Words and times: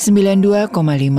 92,5 0.00 0.72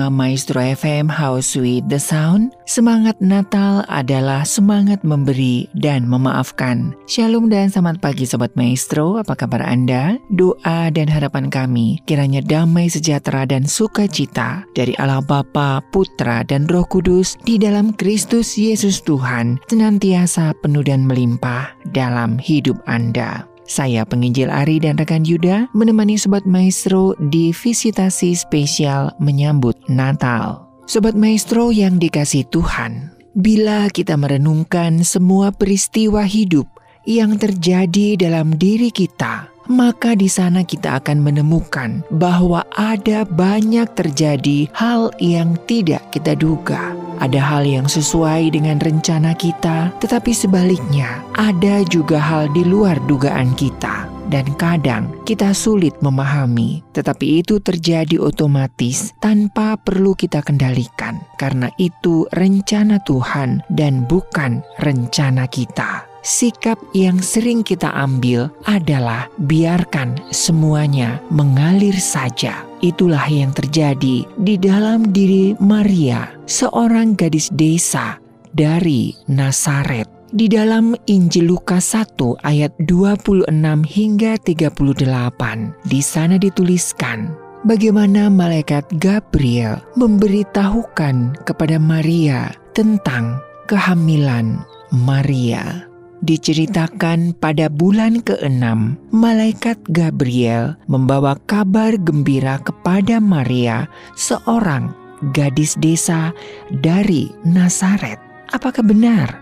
Maestro 0.10 0.58
FM 0.58 1.06
House 1.06 1.54
with 1.54 1.86
the 1.86 2.02
Sound. 2.02 2.58
Semangat 2.66 3.14
Natal 3.22 3.86
adalah 3.86 4.42
semangat 4.42 5.06
memberi 5.06 5.70
dan 5.78 6.10
memaafkan. 6.10 6.98
Shalom 7.06 7.46
dan 7.46 7.70
selamat 7.70 8.02
pagi 8.02 8.26
Sobat 8.26 8.58
Maestro. 8.58 9.22
Apa 9.22 9.38
kabar 9.38 9.62
Anda? 9.62 10.18
Doa 10.34 10.90
dan 10.90 11.14
harapan 11.14 11.54
kami 11.54 12.02
Kiranya 12.10 12.42
damai 12.42 12.90
sejahtera 12.90 13.46
dan 13.46 13.70
sukacita 13.70 14.66
Dari 14.74 14.98
Allah 14.98 15.22
Bapa, 15.22 15.86
Putra, 15.94 16.42
dan 16.42 16.66
Roh 16.66 16.90
Kudus 16.90 17.38
Di 17.46 17.62
dalam 17.62 17.94
Kristus 17.94 18.58
Yesus 18.58 19.06
Tuhan 19.06 19.62
Senantiasa 19.70 20.58
penuh 20.58 20.82
dan 20.82 21.06
melimpah 21.06 21.70
dalam 21.94 22.42
hidup 22.42 22.82
Anda 22.90 23.51
saya 23.72 24.04
penginjil 24.04 24.52
Ari 24.52 24.84
dan 24.84 25.00
rekan 25.00 25.24
Yuda 25.24 25.72
menemani 25.72 26.20
Sobat 26.20 26.44
Maestro 26.44 27.16
di 27.32 27.56
visitasi 27.56 28.36
spesial 28.36 29.16
menyambut 29.24 29.80
Natal. 29.88 30.68
Sobat 30.92 31.16
Maestro 31.16 31.72
yang 31.72 31.96
dikasih 31.96 32.44
Tuhan, 32.52 33.16
bila 33.32 33.88
kita 33.88 34.20
merenungkan 34.20 35.08
semua 35.08 35.56
peristiwa 35.56 36.28
hidup 36.28 36.68
yang 37.08 37.40
terjadi 37.40 38.20
dalam 38.20 38.60
diri 38.60 38.92
kita, 38.92 39.48
maka 39.72 40.14
di 40.14 40.28
sana 40.28 40.68
kita 40.68 41.00
akan 41.00 41.24
menemukan 41.24 42.04
bahwa 42.12 42.68
ada 42.76 43.24
banyak 43.24 43.88
terjadi 43.96 44.68
hal 44.76 45.10
yang 45.18 45.56
tidak 45.66 46.04
kita 46.12 46.36
duga. 46.36 46.92
Ada 47.24 47.40
hal 47.40 47.64
yang 47.64 47.88
sesuai 47.88 48.52
dengan 48.52 48.78
rencana 48.84 49.32
kita, 49.34 49.96
tetapi 50.04 50.36
sebaliknya 50.36 51.24
ada 51.40 51.82
juga 51.88 52.20
hal 52.20 52.52
di 52.52 52.68
luar 52.68 53.00
dugaan 53.08 53.56
kita. 53.56 54.12
Dan 54.32 54.48
kadang 54.56 55.12
kita 55.28 55.52
sulit 55.52 55.92
memahami, 56.00 56.80
tetapi 56.96 57.44
itu 57.44 57.60
terjadi 57.60 58.16
otomatis 58.16 59.12
tanpa 59.20 59.76
perlu 59.76 60.16
kita 60.16 60.40
kendalikan, 60.40 61.20
karena 61.36 61.68
itu 61.76 62.24
rencana 62.32 63.04
Tuhan 63.04 63.60
dan 63.68 64.08
bukan 64.08 64.64
rencana 64.80 65.52
kita 65.52 66.11
sikap 66.22 66.78
yang 66.94 67.18
sering 67.22 67.66
kita 67.66 67.90
ambil 67.94 68.50
adalah 68.70 69.30
biarkan 69.42 70.18
semuanya 70.30 71.22
mengalir 71.34 71.98
saja. 71.98 72.66
Itulah 72.82 73.26
yang 73.30 73.54
terjadi 73.54 74.26
di 74.26 74.56
dalam 74.58 75.14
diri 75.14 75.54
Maria, 75.62 76.34
seorang 76.50 77.14
gadis 77.14 77.54
desa 77.54 78.18
dari 78.54 79.14
Nasaret. 79.30 80.10
Di 80.32 80.48
dalam 80.48 80.96
Injil 81.12 81.52
Lukas 81.52 81.92
1 81.92 82.40
ayat 82.48 82.72
26 82.88 83.52
hingga 83.84 84.40
38, 84.40 85.76
di 85.84 86.00
sana 86.00 86.40
dituliskan, 86.40 87.36
bagaimana 87.68 88.32
malaikat 88.32 88.88
Gabriel 88.96 89.84
memberitahukan 90.00 91.44
kepada 91.44 91.76
Maria 91.76 92.48
tentang 92.72 93.44
kehamilan 93.68 94.64
Maria. 94.96 95.91
Diceritakan 96.22 97.34
pada 97.34 97.66
bulan 97.66 98.22
ke-6, 98.22 98.62
malaikat 99.10 99.82
Gabriel 99.90 100.78
membawa 100.86 101.34
kabar 101.50 101.98
gembira 101.98 102.62
kepada 102.62 103.18
Maria, 103.18 103.90
seorang 104.14 104.94
gadis 105.34 105.74
desa 105.82 106.30
dari 106.70 107.34
Nazaret. 107.42 108.22
Apakah 108.54 108.86
benar 108.86 109.42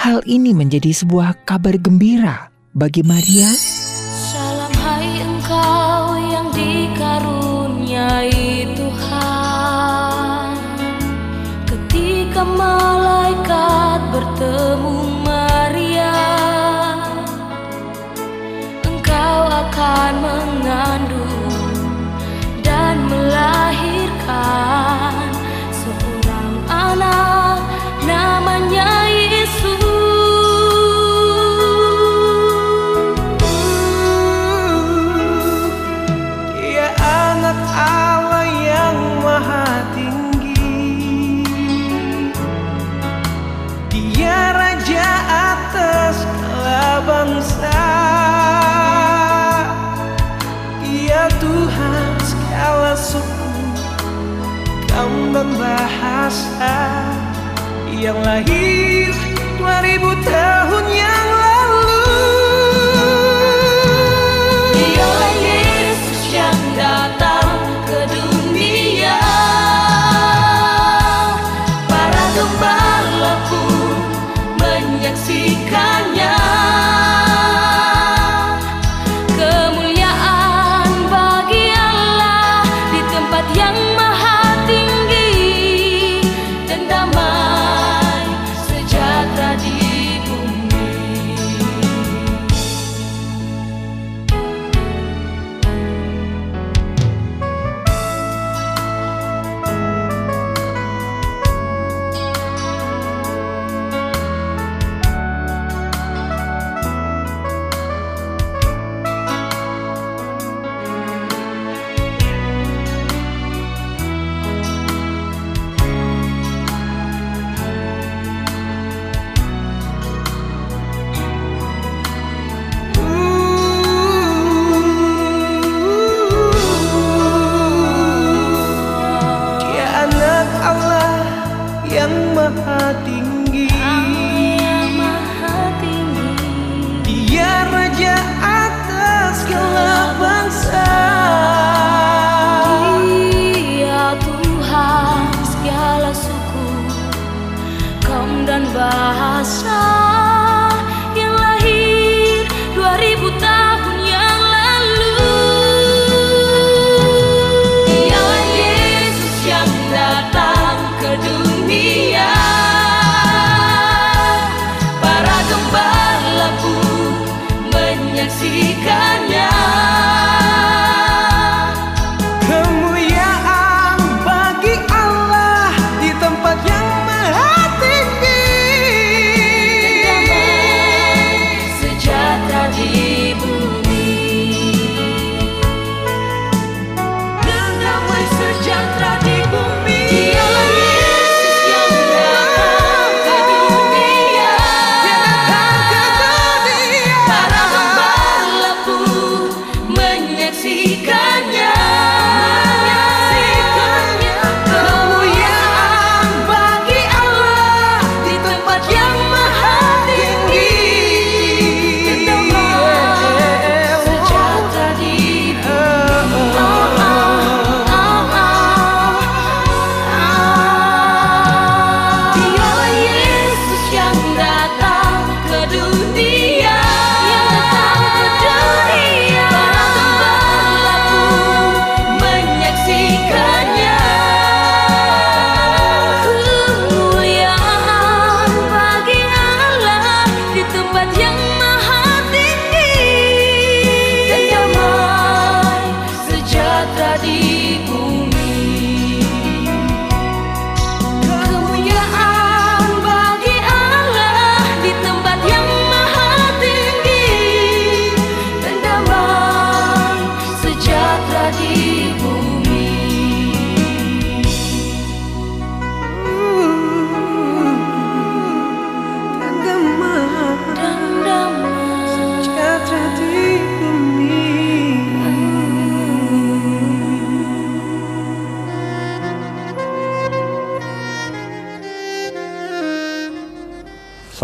hal 0.00 0.24
ini 0.24 0.56
menjadi 0.56 0.96
sebuah 0.96 1.44
kabar 1.44 1.76
gembira 1.76 2.48
bagi 2.72 3.04
Maria? 3.04 3.52
Bahasa 56.24 56.80
yang 58.00 58.16
lahir 58.24 59.12
2000 59.60 60.24
tahun 60.24 60.63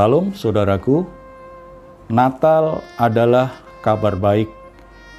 Salam 0.01 0.33
saudaraku, 0.33 1.05
Natal 2.09 2.81
adalah 2.97 3.61
kabar 3.85 4.17
baik 4.17 4.49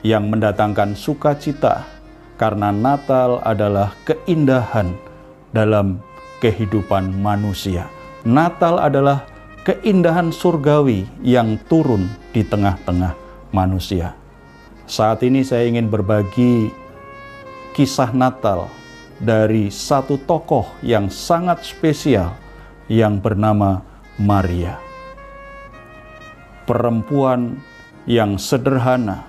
yang 0.02 0.34
mendatangkan 0.34 0.98
sukacita 0.98 1.86
karena 2.34 2.74
Natal 2.74 3.46
adalah 3.46 3.94
keindahan 4.10 4.98
dalam 5.54 6.02
kehidupan 6.42 7.14
manusia. 7.14 7.94
Natal 8.26 8.82
adalah 8.82 9.30
keindahan 9.70 10.34
surgawi 10.34 11.06
yang 11.22 11.62
turun 11.70 12.10
di 12.34 12.42
tengah-tengah 12.42 13.14
manusia. 13.54 14.18
Saat 14.90 15.22
ini 15.22 15.46
saya 15.46 15.70
ingin 15.70 15.94
berbagi 15.94 16.74
kisah 17.78 18.18
Natal 18.18 18.66
dari 19.22 19.70
satu 19.70 20.18
tokoh 20.26 20.66
yang 20.82 21.06
sangat 21.14 21.70
spesial 21.70 22.34
yang 22.90 23.22
bernama 23.22 23.91
Maria. 24.22 24.78
Perempuan 26.70 27.58
yang 28.06 28.38
sederhana, 28.38 29.26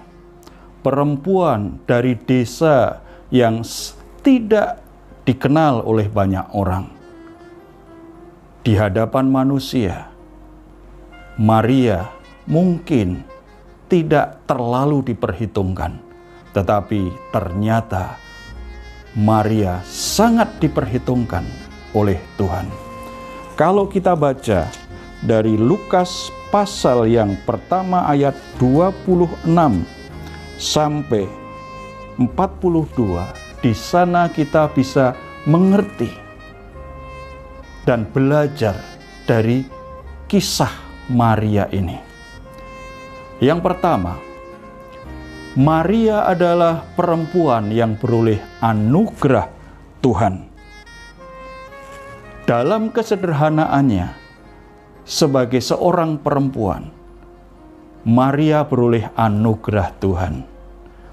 perempuan 0.85 1.81
dari 1.89 2.13
desa 2.13 3.01
yang 3.33 3.65
tidak 4.21 4.85
dikenal 5.25 5.81
oleh 5.89 6.13
banyak 6.13 6.45
orang. 6.53 6.93
Di 8.61 8.77
hadapan 8.77 9.33
manusia, 9.33 10.13
Maria 11.41 12.13
mungkin 12.45 13.25
tidak 13.89 14.45
terlalu 14.45 15.09
diperhitungkan, 15.09 15.99
tetapi 16.53 17.11
ternyata 17.33 18.21
Maria 19.17 19.81
sangat 19.89 20.61
diperhitungkan 20.61 21.49
oleh 21.97 22.21
Tuhan. 22.37 22.93
Kalau 23.53 23.85
kita 23.85 24.17
baca 24.17 24.82
dari 25.23 25.55
Lukas 25.55 26.35
pasal 26.51 27.07
yang 27.07 27.39
pertama 27.47 28.11
ayat 28.11 28.35
26 28.59 29.47
sampai 30.59 31.31
42 32.19 33.63
di 33.63 33.73
sana 33.73 34.27
kita 34.27 34.67
bisa 34.75 35.15
mengerti 35.47 36.11
dan 37.87 38.07
belajar 38.11 38.79
dari 39.27 39.63
kisah 40.27 40.71
Maria 41.11 41.67
ini. 41.71 41.99
Yang 43.43 43.61
pertama, 43.63 44.23
Maria 45.59 46.31
adalah 46.31 46.87
perempuan 46.95 47.75
yang 47.75 47.99
beroleh 47.99 48.39
anugerah 48.63 49.51
Tuhan. 49.99 50.47
Dalam 52.47 52.91
kesederhanaannya, 52.95 54.22
sebagai 55.03 55.59
seorang 55.59 56.19
perempuan, 56.19 56.91
Maria 58.03 58.67
beroleh 58.67 59.11
anugerah 59.15 59.89
Tuhan. 60.03 60.35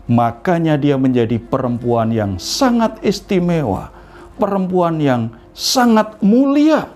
Makanya 0.09 0.73
dia 0.73 0.97
menjadi 0.97 1.37
perempuan 1.37 2.09
yang 2.09 2.41
sangat 2.41 2.97
istimewa, 3.05 3.93
perempuan 4.41 4.97
yang 4.97 5.29
sangat 5.53 6.17
mulia. 6.25 6.89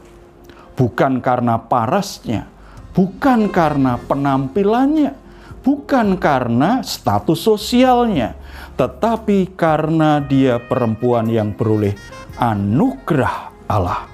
Bukan 0.73 1.21
karena 1.21 1.61
parasnya, 1.61 2.49
bukan 2.97 3.53
karena 3.53 4.01
penampilannya, 4.09 5.13
bukan 5.61 6.17
karena 6.17 6.81
status 6.81 7.45
sosialnya, 7.45 8.33
tetapi 8.73 9.53
karena 9.53 10.17
dia 10.17 10.57
perempuan 10.57 11.29
yang 11.29 11.53
beroleh 11.53 11.93
anugerah 12.41 13.53
Allah. 13.69 14.12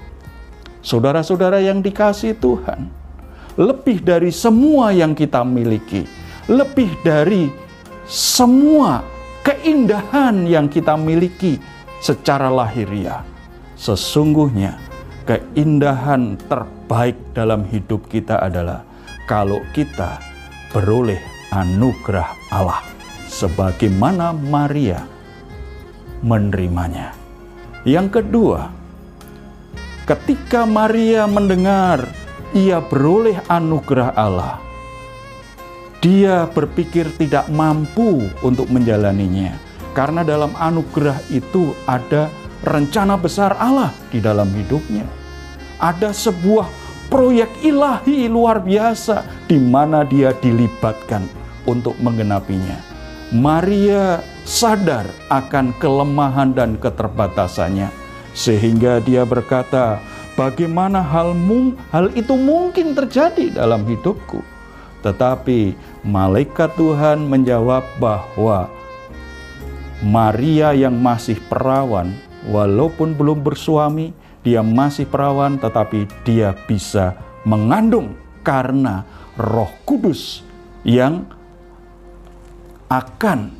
Saudara-saudara 0.80 1.60
yang 1.60 1.84
dikasih 1.84 2.40
Tuhan, 2.40 2.88
lebih 3.60 4.00
dari 4.00 4.32
semua 4.32 4.96
yang 4.96 5.12
kita 5.12 5.44
miliki, 5.44 6.08
lebih 6.48 6.88
dari 7.04 7.52
semua 8.08 9.04
keindahan 9.44 10.48
yang 10.48 10.72
kita 10.72 10.96
miliki 10.96 11.60
secara 12.00 12.48
lahiriah. 12.48 13.20
Sesungguhnya 13.76 14.80
keindahan 15.28 16.40
terbaik 16.48 17.16
dalam 17.36 17.68
hidup 17.68 18.08
kita 18.08 18.40
adalah 18.40 18.84
kalau 19.28 19.60
kita 19.76 20.16
beroleh 20.72 21.20
anugerah 21.52 22.28
Allah 22.50 22.80
sebagaimana 23.28 24.32
Maria 24.32 25.04
menerimanya. 26.24 27.14
Yang 27.86 28.20
kedua, 28.20 28.79
Ketika 30.10 30.66
Maria 30.66 31.30
mendengar 31.30 32.02
ia 32.50 32.82
beroleh 32.82 33.38
anugerah 33.46 34.10
Allah, 34.18 34.58
dia 36.02 36.50
berpikir 36.50 37.14
tidak 37.14 37.46
mampu 37.46 38.26
untuk 38.42 38.66
menjalaninya, 38.74 39.54
karena 39.94 40.26
dalam 40.26 40.50
anugerah 40.58 41.14
itu 41.30 41.78
ada 41.86 42.26
rencana 42.66 43.14
besar 43.14 43.54
Allah 43.54 43.94
di 44.10 44.18
dalam 44.18 44.50
hidupnya. 44.50 45.06
Ada 45.78 46.10
sebuah 46.10 46.66
proyek 47.06 47.62
ilahi 47.62 48.26
luar 48.26 48.66
biasa 48.66 49.46
di 49.46 49.62
mana 49.62 50.02
dia 50.02 50.34
dilibatkan 50.34 51.22
untuk 51.70 51.94
menggenapinya. 52.02 52.82
Maria 53.30 54.18
sadar 54.42 55.06
akan 55.30 55.70
kelemahan 55.78 56.50
dan 56.50 56.74
keterbatasannya 56.82 57.99
sehingga 58.32 59.02
dia 59.02 59.26
berkata, 59.26 59.98
bagaimana 60.38 61.02
hal, 61.02 61.34
mung, 61.34 61.76
hal 61.90 62.08
itu 62.14 62.34
mungkin 62.38 62.94
terjadi 62.94 63.58
dalam 63.58 63.82
hidupku? 63.84 64.40
Tetapi 65.00 65.74
malaikat 66.04 66.76
Tuhan 66.76 67.24
menjawab 67.24 67.82
bahwa 67.96 68.68
Maria 70.00 70.72
yang 70.72 70.96
masih 70.96 71.36
perawan, 71.48 72.16
walaupun 72.48 73.12
belum 73.12 73.44
bersuami, 73.44 74.16
dia 74.40 74.64
masih 74.64 75.04
perawan, 75.04 75.60
tetapi 75.60 76.08
dia 76.24 76.56
bisa 76.64 77.16
mengandung 77.44 78.16
karena 78.40 79.04
Roh 79.36 79.68
Kudus 79.84 80.40
yang 80.84 81.28
akan 82.88 83.52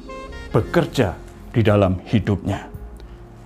bekerja 0.49 1.15
di 1.53 1.61
dalam 1.61 2.01
hidupnya. 2.09 2.70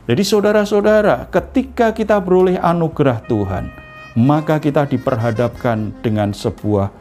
Jadi 0.04 0.20
saudara-saudara, 0.20 1.32
ketika 1.32 1.96
kita 1.96 2.20
beroleh 2.20 2.61
anugerah 2.61 3.25
Tuhan, 3.25 3.73
maka 4.20 4.61
kita 4.61 4.84
diperhadapkan 4.84 5.96
dengan 6.04 6.37
sebuah 6.37 6.92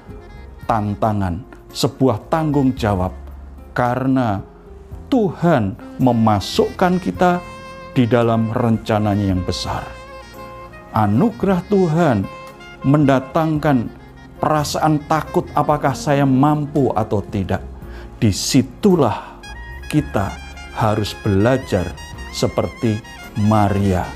tantangan, 0.64 1.44
sebuah 1.76 2.32
tanggung 2.32 2.72
jawab 2.80 3.12
karena 3.76 4.40
Tuhan 5.12 5.76
memasukkan 6.00 7.04
kita 7.04 7.44
di 7.92 8.08
dalam 8.08 8.48
rencananya 8.56 9.36
yang 9.36 9.44
besar. 9.44 9.84
Anugerah 10.96 11.60
Tuhan 11.68 12.24
mendatangkan 12.88 13.92
perasaan 14.40 15.04
takut 15.12 15.44
apakah 15.52 15.92
saya 15.92 16.24
mampu 16.24 16.88
atau 16.96 17.20
tidak. 17.20 17.60
Di 18.16 18.32
situlah 18.32 19.44
kita 19.92 20.32
harus 20.80 21.12
belajar 21.20 22.13
seperti 22.34 22.98
Maria, 23.38 24.10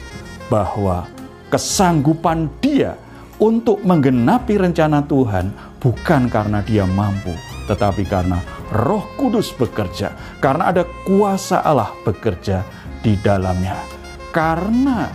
bahwa 0.50 1.06
kesanggupan 1.54 2.50
dia 2.60 2.98
untuk 3.38 3.80
menggenapi 3.86 4.58
rencana 4.58 5.06
Tuhan 5.06 5.54
bukan 5.78 6.28
karena 6.28 6.66
dia 6.66 6.84
mampu, 6.84 7.32
tetapi 7.70 8.04
karena 8.10 8.42
Roh 8.74 9.06
Kudus 9.16 9.54
bekerja, 9.56 10.12
karena 10.42 10.74
ada 10.74 10.84
kuasa 11.06 11.62
Allah 11.62 11.94
bekerja 12.04 12.66
di 13.06 13.16
dalamnya. 13.22 13.78
Karena 14.34 15.08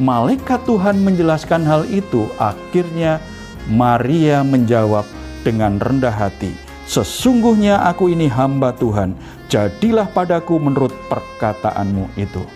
malaikat 0.00 0.64
Tuhan 0.66 1.04
menjelaskan 1.04 1.62
hal 1.68 1.86
itu, 1.86 2.26
akhirnya 2.40 3.22
Maria 3.70 4.42
menjawab 4.42 5.06
dengan 5.46 5.78
rendah 5.78 6.10
hati, 6.10 6.50
"Sesungguhnya 6.86 7.82
aku 7.82 8.14
ini 8.14 8.30
hamba 8.30 8.70
Tuhan, 8.70 9.18
jadilah 9.50 10.06
padaku 10.06 10.54
menurut 10.62 10.94
perkataanmu 11.10 12.14
itu. 12.14 12.46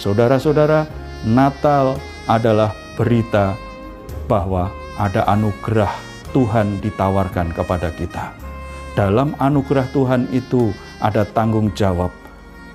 Saudara-saudara, 0.00 0.88
Natal 1.28 2.00
adalah 2.24 2.72
berita 2.96 3.52
bahwa 4.24 4.72
ada 4.96 5.28
anugerah 5.28 5.92
Tuhan 6.32 6.80
ditawarkan 6.80 7.52
kepada 7.52 7.92
kita. 7.92 8.32
Dalam 8.96 9.36
anugerah 9.36 9.92
Tuhan 9.92 10.32
itu 10.32 10.72
ada 10.96 11.28
tanggung 11.28 11.68
jawab, 11.76 12.08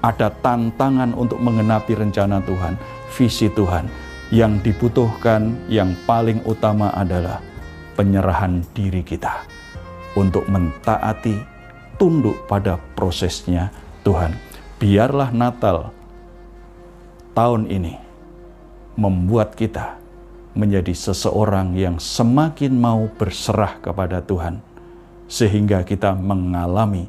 ada 0.06 0.30
tantangan 0.30 1.18
untuk 1.18 1.42
mengenapi 1.42 1.98
rencana 1.98 2.46
Tuhan, 2.46 2.78
visi 3.18 3.50
Tuhan. 3.50 3.90
Yang 4.32 4.72
dibutuhkan 4.72 5.60
yang 5.68 5.92
paling 6.08 6.40
utama 6.48 6.88
adalah 6.96 7.44
penyerahan 8.00 8.64
diri 8.72 9.04
kita 9.04 9.61
untuk 10.16 10.48
mentaati 10.48 11.38
tunduk 11.96 12.36
pada 12.50 12.82
prosesnya 12.98 13.72
Tuhan. 14.02 14.34
Biarlah 14.82 15.30
Natal 15.30 15.94
tahun 17.38 17.70
ini 17.70 17.96
membuat 18.98 19.54
kita 19.54 20.02
menjadi 20.52 20.92
seseorang 20.92 21.78
yang 21.80 21.96
semakin 21.96 22.76
mau 22.76 23.08
berserah 23.08 23.80
kepada 23.80 24.20
Tuhan, 24.20 24.60
sehingga 25.32 25.86
kita 25.88 26.12
mengalami 26.12 27.08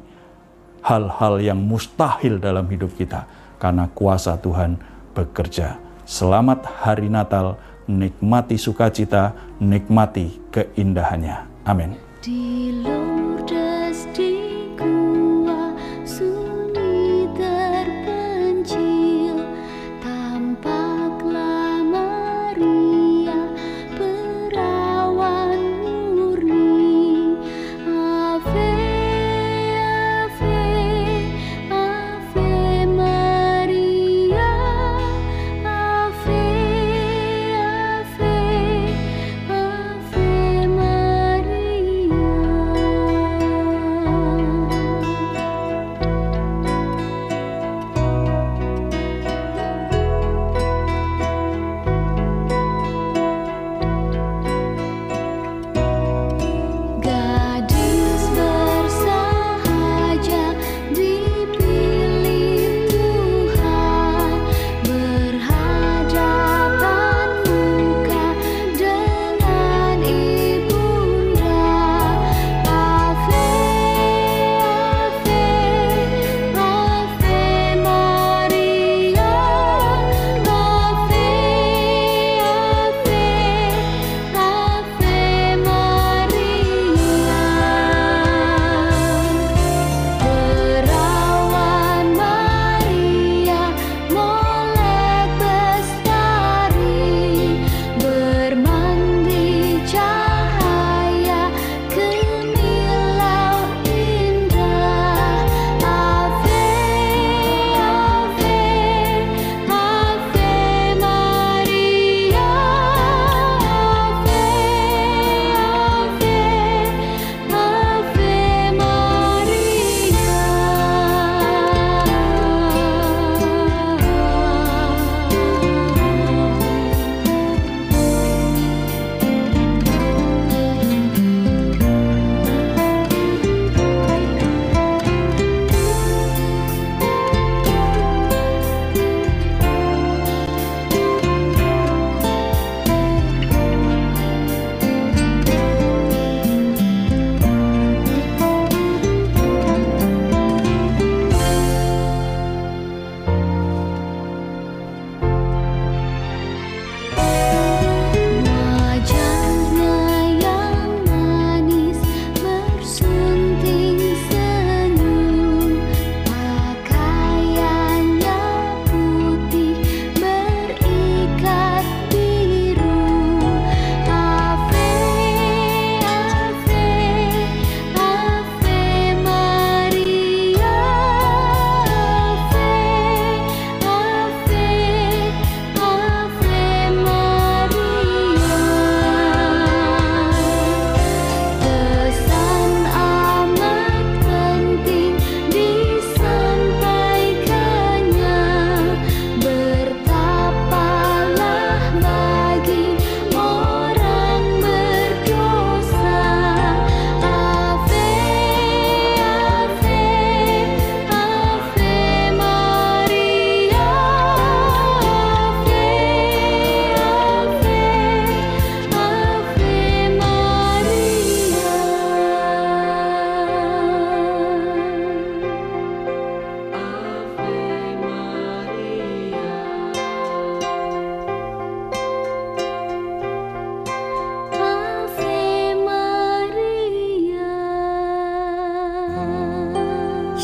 hal-hal 0.79 1.43
yang 1.43 1.59
mustahil 1.59 2.39
dalam 2.39 2.69
hidup 2.71 2.95
kita 2.95 3.27
karena 3.59 3.91
kuasa 3.91 4.39
Tuhan 4.39 4.79
bekerja. 5.11 5.75
Selamat 6.07 6.63
hari 6.83 7.11
Natal, 7.11 7.59
nikmati 7.87 8.55
sukacita, 8.55 9.35
nikmati 9.59 10.39
keindahannya. 10.51 11.67
Amin. 11.67 12.12
Di 12.23 13.02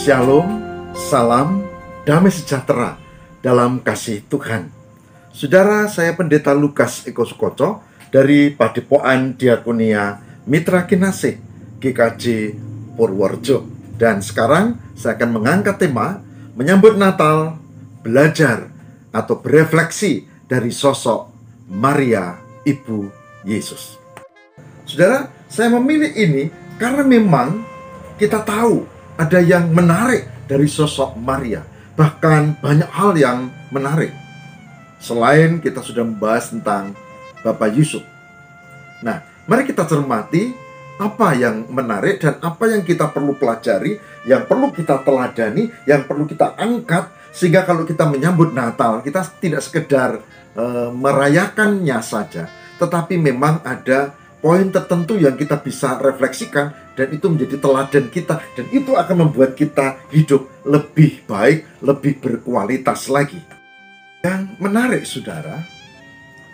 Shalom, 0.10 0.50
salam, 0.98 1.70
damai 2.02 2.34
sejahtera 2.34 2.98
dalam 3.46 3.78
kasih 3.78 4.26
Tuhan. 4.26 4.74
Saudara, 5.30 5.86
saya 5.86 6.18
Pendeta 6.18 6.50
Lukas 6.50 7.06
Eko 7.06 7.30
Sukoco 7.30 7.86
dari 8.10 8.50
Padepokan 8.50 9.38
Diakonia 9.38 10.18
Mitra 10.50 10.90
Kinasih 10.90 11.38
GKJ 11.78 12.58
Purworejo. 12.98 13.70
Dan 14.02 14.26
sekarang 14.26 14.82
saya 14.98 15.14
akan 15.14 15.30
mengangkat 15.30 15.78
tema 15.78 16.26
menyambut 16.58 16.98
Natal, 16.98 17.62
belajar 18.02 18.66
atau 19.14 19.38
berefleksi 19.38 20.26
dari 20.50 20.74
sosok 20.74 21.30
Maria, 21.70 22.34
Ibu 22.66 23.14
Yesus. 23.46 24.02
Saudara, 24.90 25.30
saya 25.46 25.70
memilih 25.78 26.10
ini 26.18 26.50
karena 26.82 27.06
memang 27.06 27.62
kita 28.18 28.42
tahu 28.42 28.98
ada 29.20 29.44
yang 29.44 29.68
menarik 29.76 30.48
dari 30.48 30.64
sosok 30.72 31.20
Maria. 31.20 31.60
Bahkan 32.00 32.64
banyak 32.64 32.88
hal 32.88 33.12
yang 33.20 33.52
menarik. 33.68 34.16
Selain 35.04 35.60
kita 35.60 35.84
sudah 35.84 36.08
membahas 36.08 36.56
tentang 36.56 36.96
Bapak 37.44 37.76
Yusuf. 37.76 38.04
Nah, 39.04 39.20
mari 39.44 39.68
kita 39.68 39.84
cermati 39.84 40.56
apa 41.00 41.36
yang 41.36 41.68
menarik 41.68 42.20
dan 42.24 42.40
apa 42.40 42.72
yang 42.72 42.84
kita 42.84 43.12
perlu 43.12 43.36
pelajari, 43.36 44.00
yang 44.28 44.48
perlu 44.48 44.72
kita 44.72 45.04
teladani, 45.04 45.72
yang 45.84 46.08
perlu 46.08 46.24
kita 46.24 46.56
angkat 46.56 47.12
sehingga 47.32 47.64
kalau 47.64 47.88
kita 47.88 48.10
menyambut 48.10 48.52
Natal 48.52 49.00
kita 49.00 49.24
tidak 49.40 49.64
sekedar 49.64 50.20
eh, 50.60 50.90
merayakannya 50.92 52.00
saja, 52.04 52.52
tetapi 52.76 53.16
memang 53.16 53.64
ada 53.64 54.12
poin 54.44 54.68
tertentu 54.68 55.16
yang 55.16 55.40
kita 55.40 55.60
bisa 55.60 56.00
refleksikan 56.00 56.72
dan 57.00 57.16
itu 57.16 57.32
menjadi 57.32 57.56
teladan 57.64 58.06
kita 58.12 58.44
dan 58.60 58.66
itu 58.76 58.92
akan 58.92 59.16
membuat 59.24 59.56
kita 59.56 60.04
hidup 60.12 60.52
lebih 60.68 61.24
baik, 61.24 61.64
lebih 61.80 62.20
berkualitas 62.20 63.08
lagi. 63.08 63.40
Yang 64.20 64.52
menarik 64.60 65.08
Saudara, 65.08 65.64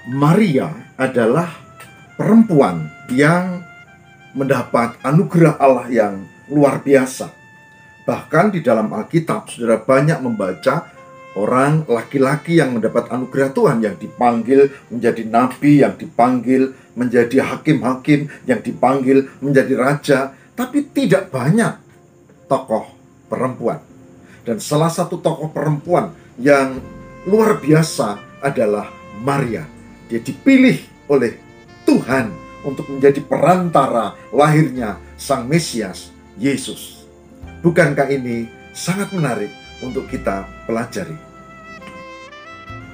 Maria 0.05 0.69
adalah 1.01 1.49
perempuan 2.13 2.93
yang 3.09 3.65
mendapat 4.37 5.01
anugerah 5.01 5.57
Allah 5.57 5.89
yang 5.89 6.13
luar 6.53 6.85
biasa. 6.85 7.33
Bahkan 8.05 8.53
di 8.53 8.61
dalam 8.61 8.93
Alkitab, 8.93 9.49
saudara 9.49 9.81
banyak 9.81 10.21
membaca 10.21 10.93
orang 11.33 11.89
laki-laki 11.89 12.61
yang 12.61 12.77
mendapat 12.77 13.09
anugerah 13.09 13.49
Tuhan 13.49 13.81
yang 13.81 13.97
dipanggil 13.97 14.69
menjadi 14.93 15.25
nabi, 15.25 15.81
yang 15.81 15.97
dipanggil 15.97 16.69
menjadi 16.95 17.43
hakim-hakim, 17.43 18.31
yang 18.47 18.63
dipanggil 18.63 19.27
menjadi 19.43 19.73
raja, 19.75 20.19
tapi 20.55 20.87
tidak 20.89 21.29
banyak 21.29 21.75
tokoh 22.47 22.87
perempuan. 23.27 23.83
Dan 24.47 24.63
salah 24.63 24.89
satu 24.89 25.19
tokoh 25.19 25.51
perempuan 25.51 26.15
yang 26.39 26.79
luar 27.27 27.59
biasa 27.59 28.39
adalah 28.39 28.89
Maria. 29.19 29.67
Dia 30.07 30.21
dipilih 30.21 30.79
oleh 31.11 31.35
Tuhan 31.83 32.31
untuk 32.65 32.89
menjadi 32.89 33.21
perantara 33.21 34.17
lahirnya 34.33 34.97
Sang 35.17 35.45
Mesias, 35.45 36.13
Yesus. 36.37 37.05
Bukankah 37.61 38.09
ini 38.09 38.45
sangat 38.73 39.09
menarik 39.13 39.49
untuk 39.81 40.05
kita 40.09 40.45
pelajari? 40.69 41.17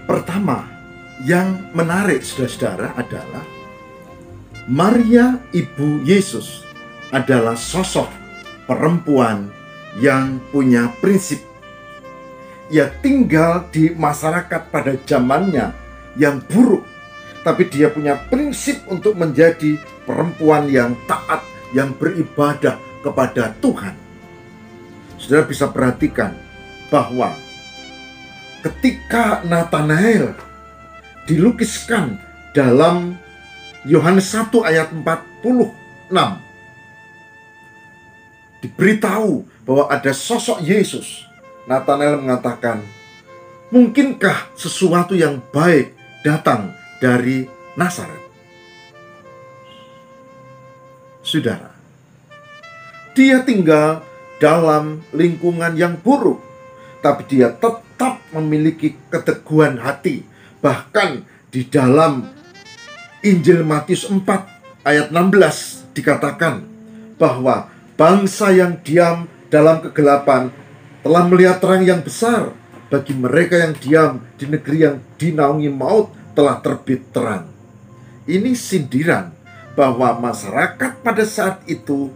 Pertama, 0.08 0.68
yang 1.28 1.72
menarik 1.72 2.24
saudara-saudara 2.24 2.98
adalah 2.98 3.44
Maria 4.72 5.36
ibu 5.52 6.00
Yesus 6.00 6.64
adalah 7.12 7.60
sosok 7.60 8.08
perempuan 8.64 9.52
yang 10.00 10.40
punya 10.48 10.96
prinsip. 11.04 11.44
Ia 12.72 12.88
tinggal 13.04 13.68
di 13.68 13.92
masyarakat 13.92 14.72
pada 14.72 14.96
zamannya 15.04 15.76
yang 16.16 16.40
buruk, 16.48 16.88
tapi 17.44 17.68
dia 17.68 17.92
punya 17.92 18.16
prinsip 18.32 18.80
untuk 18.88 19.20
menjadi 19.20 19.76
perempuan 20.08 20.72
yang 20.72 20.96
taat, 21.04 21.44
yang 21.76 21.92
beribadah 21.92 22.80
kepada 23.04 23.52
Tuhan. 23.60 23.92
Saudara 25.20 25.52
bisa 25.52 25.68
perhatikan 25.68 26.32
bahwa 26.88 27.36
ketika 28.64 29.44
Nathanael 29.44 30.32
dilukiskan 31.28 32.24
dalam 32.56 33.20
Yohanes 33.82 34.30
1 34.30 34.54
ayat 34.62 34.94
46 34.94 36.14
diberitahu 38.62 39.42
bahwa 39.66 39.90
ada 39.90 40.14
sosok 40.14 40.62
Yesus. 40.62 41.26
Nathanael 41.66 42.22
mengatakan, 42.22 42.86
"Mungkinkah 43.74 44.54
sesuatu 44.54 45.18
yang 45.18 45.42
baik 45.50 45.98
datang 46.22 46.74
dari 47.02 47.50
Nazaret?" 47.74 48.22
Saudara, 51.26 51.74
dia 53.18 53.42
tinggal 53.42 54.06
dalam 54.42 55.06
lingkungan 55.14 55.74
yang 55.78 55.98
buruk, 56.02 56.42
tapi 57.02 57.26
dia 57.30 57.54
tetap 57.54 58.22
memiliki 58.34 58.98
keteguhan 59.10 59.82
hati. 59.82 60.26
Bahkan 60.62 61.26
di 61.54 61.66
dalam 61.70 62.41
Injil 63.22 63.62
Matius 63.62 64.10
4 64.10 64.26
ayat 64.82 65.14
16 65.14 65.94
dikatakan 65.94 66.66
bahwa 67.22 67.70
bangsa 67.94 68.50
yang 68.50 68.82
diam 68.82 69.30
dalam 69.54 69.78
kegelapan 69.86 70.50
telah 71.06 71.24
melihat 71.30 71.62
terang 71.62 71.86
yang 71.86 72.02
besar. 72.02 72.58
Bagi 72.92 73.16
mereka 73.16 73.56
yang 73.56 73.74
diam 73.78 74.12
di 74.36 74.52
negeri 74.52 74.78
yang 74.84 74.98
dinaungi 75.16 75.72
maut 75.72 76.12
telah 76.36 76.60
terbit 76.60 77.14
terang. 77.16 77.48
Ini 78.28 78.52
sindiran 78.58 79.32
bahwa 79.78 80.18
masyarakat 80.20 81.00
pada 81.00 81.24
saat 81.24 81.64
itu 81.72 82.12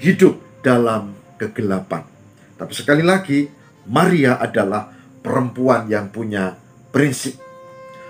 hidup 0.00 0.40
dalam 0.64 1.12
kegelapan. 1.36 2.06
Tapi 2.56 2.72
sekali 2.72 3.04
lagi, 3.04 3.50
Maria 3.84 4.40
adalah 4.40 4.96
perempuan 5.20 5.90
yang 5.92 6.08
punya 6.08 6.56
prinsip. 6.88 7.36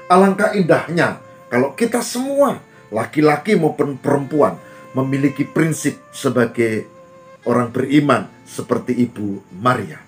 Alangkah 0.06 0.54
indahnya 0.54 1.23
kalau 1.54 1.70
kita 1.78 2.02
semua, 2.02 2.58
laki-laki 2.90 3.54
maupun 3.54 3.94
perempuan, 3.94 4.58
memiliki 4.90 5.46
prinsip 5.46 6.02
sebagai 6.10 6.82
orang 7.46 7.70
beriman 7.70 8.26
seperti 8.42 9.06
Ibu 9.06 9.54
Maria. 9.62 10.02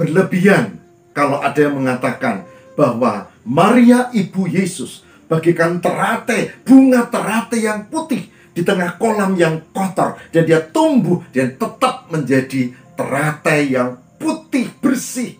Berlebihan 0.00 0.80
kalau 1.12 1.44
ada 1.44 1.60
yang 1.60 1.76
mengatakan 1.76 2.48
bahwa 2.72 3.28
Maria 3.44 4.08
Ibu 4.08 4.48
Yesus 4.48 5.04
bagikan 5.28 5.76
terate, 5.84 6.56
bunga 6.64 7.04
terate 7.12 7.60
yang 7.60 7.84
putih 7.92 8.32
di 8.56 8.64
tengah 8.64 8.96
kolam 8.96 9.36
yang 9.36 9.60
kotor 9.76 10.16
dan 10.32 10.48
dia 10.48 10.64
tumbuh 10.64 11.20
dan 11.36 11.52
tetap 11.60 12.08
menjadi 12.08 12.72
teratai 12.96 13.76
yang 13.76 14.00
putih 14.16 14.72
bersih 14.80 15.36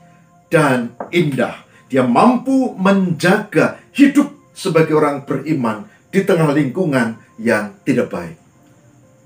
dan 0.52 0.92
indah. 1.08 1.56
Dia 1.88 2.04
mampu 2.04 2.76
menjaga 2.76 3.80
hidup 3.96 4.37
sebagai 4.58 4.98
orang 4.98 5.22
beriman 5.22 5.86
di 6.10 6.26
tengah 6.26 6.50
lingkungan 6.50 7.14
yang 7.38 7.78
tidak 7.86 8.10
baik. 8.10 8.36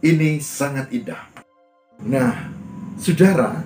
Ini 0.05 0.37
sangat 0.45 0.93
indah. 0.93 1.33
Nah, 2.05 2.53
saudara, 3.01 3.65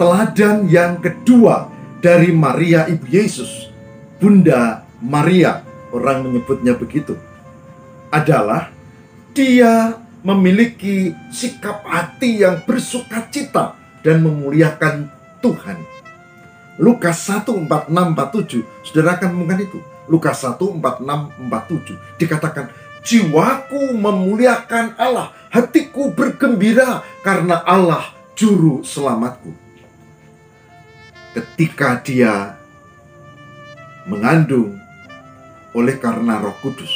teladan 0.00 0.64
yang 0.72 0.96
kedua 1.04 1.68
dari 2.00 2.32
Maria 2.32 2.88
Ibu 2.88 3.04
Yesus, 3.12 3.68
Bunda 4.16 4.88
Maria, 5.04 5.60
orang 5.92 6.24
menyebutnya 6.24 6.72
begitu, 6.72 7.12
adalah 8.08 8.72
dia 9.36 10.00
memiliki 10.24 11.12
sikap 11.28 11.84
hati 11.84 12.40
yang 12.40 12.64
bersuka 12.64 13.28
cita 13.28 13.76
dan 14.00 14.24
memuliakan 14.24 15.12
Tuhan. 15.44 15.76
Lukas 16.80 17.26
1, 17.28 17.44
46, 17.66 17.90
47, 17.90 18.64
saudara 18.86 19.18
akan 19.20 19.28
menemukan 19.34 19.60
itu. 19.66 19.80
Lukas 20.06 20.42
1, 20.42 20.58
46, 20.58 21.50
47, 21.50 22.20
dikatakan, 22.20 22.70
Jiwaku 23.06 23.94
memuliakan 23.94 24.98
Allah, 24.98 25.30
hatiku 25.54 26.10
bergembira 26.10 27.06
karena 27.22 27.62
Allah 27.62 28.10
juru 28.34 28.82
selamatku. 28.82 29.54
Ketika 31.34 32.02
dia 32.02 32.58
mengandung 34.10 34.74
oleh 35.70 35.94
karena 36.02 36.42
roh 36.42 36.56
kudus, 36.58 36.90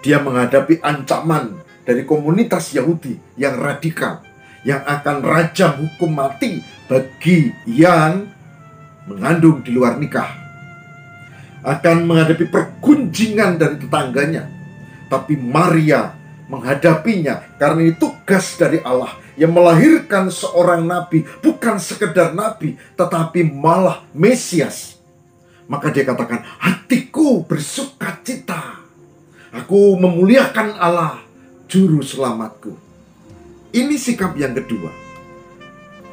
dia 0.00 0.16
menghadapi 0.22 0.80
ancaman 0.80 1.60
dari 1.84 2.08
komunitas 2.08 2.72
Yahudi 2.72 3.20
yang 3.36 3.60
radikal 3.60 4.24
yang 4.66 4.82
akan 4.84 5.22
rajam 5.22 5.76
hukum 5.76 6.12
mati 6.12 6.64
bagi 6.88 7.52
yang 7.68 8.28
mengandung 9.04 9.60
di 9.60 9.76
luar 9.76 10.00
nikah. 10.00 10.47
Akan 11.68 12.08
menghadapi 12.08 12.48
pergunjingan 12.48 13.60
dari 13.60 13.76
tetangganya. 13.76 14.48
Tapi 15.12 15.36
Maria 15.36 16.16
menghadapinya 16.48 17.44
karena 17.60 17.84
ini 17.84 17.94
tugas 18.00 18.56
dari 18.56 18.80
Allah 18.80 19.12
yang 19.36 19.52
melahirkan 19.52 20.32
seorang 20.32 20.88
nabi, 20.88 21.28
bukan 21.44 21.76
sekedar 21.76 22.32
nabi, 22.32 22.80
tetapi 22.96 23.44
malah 23.44 24.00
Mesias. 24.16 24.96
Maka 25.68 25.92
dia 25.92 26.08
katakan, 26.08 26.40
hatiku 26.56 27.44
bersuka 27.44 28.16
cita 28.24 28.88
Aku 29.48 29.96
memuliakan 29.96 30.76
Allah, 30.76 31.24
juru 31.72 32.04
selamatku. 32.04 32.76
Ini 33.72 33.96
sikap 33.96 34.36
yang 34.36 34.52
kedua. 34.52 34.92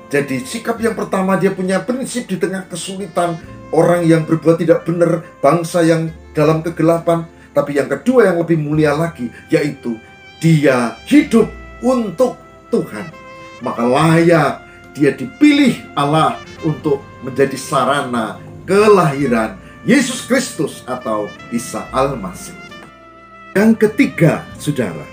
Jadi 0.07 0.39
sikap 0.47 0.79
yang 0.79 0.95
pertama 0.95 1.35
dia 1.35 1.51
punya 1.51 1.83
prinsip 1.83 2.31
di 2.31 2.39
tengah 2.39 2.63
kesulitan 2.71 3.35
orang 3.71 4.05
yang 4.05 4.27
berbuat 4.27 4.61
tidak 4.61 4.85
benar, 4.85 5.25
bangsa 5.39 5.81
yang 5.81 6.11
dalam 6.35 6.61
kegelapan. 6.61 7.25
Tapi 7.55 7.79
yang 7.79 7.87
kedua 7.87 8.27
yang 8.27 8.37
lebih 8.43 8.59
mulia 8.59 8.91
lagi 8.91 9.31
yaitu 9.47 9.95
dia 10.43 10.99
hidup 11.07 11.47
untuk 11.79 12.35
Tuhan. 12.67 13.07
Maka 13.63 13.83
layak 13.87 14.53
dia 14.91 15.15
dipilih 15.15 15.79
Allah 15.95 16.35
untuk 16.67 16.99
menjadi 17.23 17.55
sarana 17.55 18.39
kelahiran 18.67 19.55
Yesus 19.87 20.25
Kristus 20.25 20.83
atau 20.83 21.31
Isa 21.53 21.87
Al-Masih. 21.93 22.57
Yang 23.55 23.87
ketiga, 23.87 24.43
saudara, 24.59 25.07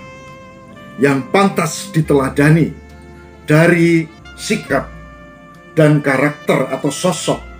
yang 0.99 1.23
pantas 1.31 1.87
diteladani 1.95 2.75
dari 3.47 4.09
sikap 4.35 4.91
dan 5.77 6.03
karakter 6.03 6.67
atau 6.73 6.91
sosok 6.91 7.52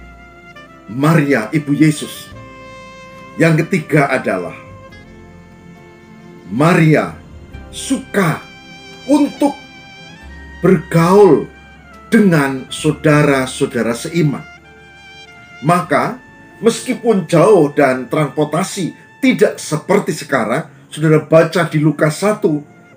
Maria, 0.91 1.47
ibu 1.55 1.71
Yesus. 1.71 2.31
Yang 3.39 3.65
ketiga 3.65 4.11
adalah 4.13 4.53
Maria 6.53 7.17
suka 7.73 8.43
untuk 9.09 9.57
bergaul 10.61 11.49
dengan 12.13 12.69
saudara-saudara 12.69 13.97
seiman. 13.97 14.45
Maka, 15.65 16.21
meskipun 16.61 17.25
jauh 17.25 17.73
dan 17.73 18.05
transportasi 18.05 18.93
tidak 19.17 19.57
seperti 19.57 20.13
sekarang, 20.13 20.69
saudara 20.93 21.25
baca 21.25 21.65
di 21.65 21.81
Lukas 21.81 22.21
1, 22.21 22.43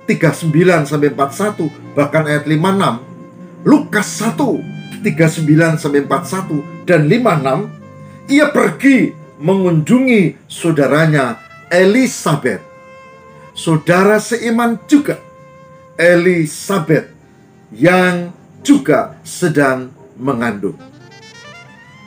39 0.04 0.84
sampai 0.84 1.10
41, 1.10 1.96
bahkan 1.96 2.28
ayat 2.28 2.44
56. 2.44 3.64
Lukas 3.66 4.08
1, 4.20 4.75
39 5.02 5.80
sampai 5.80 6.00
41 6.04 6.86
dan 6.88 7.00
56, 7.08 8.32
ia 8.32 8.46
pergi 8.50 9.12
mengunjungi 9.40 10.48
saudaranya 10.48 11.40
Elizabeth. 11.68 12.62
Saudara 13.56 14.20
seiman 14.20 14.76
juga 14.84 15.20
Elizabeth 15.96 17.08
yang 17.72 18.30
juga 18.60 19.16
sedang 19.24 19.90
mengandung. 20.16 20.76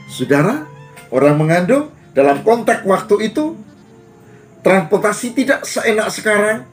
Saudara, 0.10 0.66
orang 1.14 1.36
mengandung 1.38 1.94
dalam 2.14 2.42
konteks 2.42 2.86
waktu 2.86 3.32
itu 3.32 3.58
transportasi 4.66 5.34
tidak 5.34 5.66
seenak 5.66 6.10
sekarang. 6.14 6.66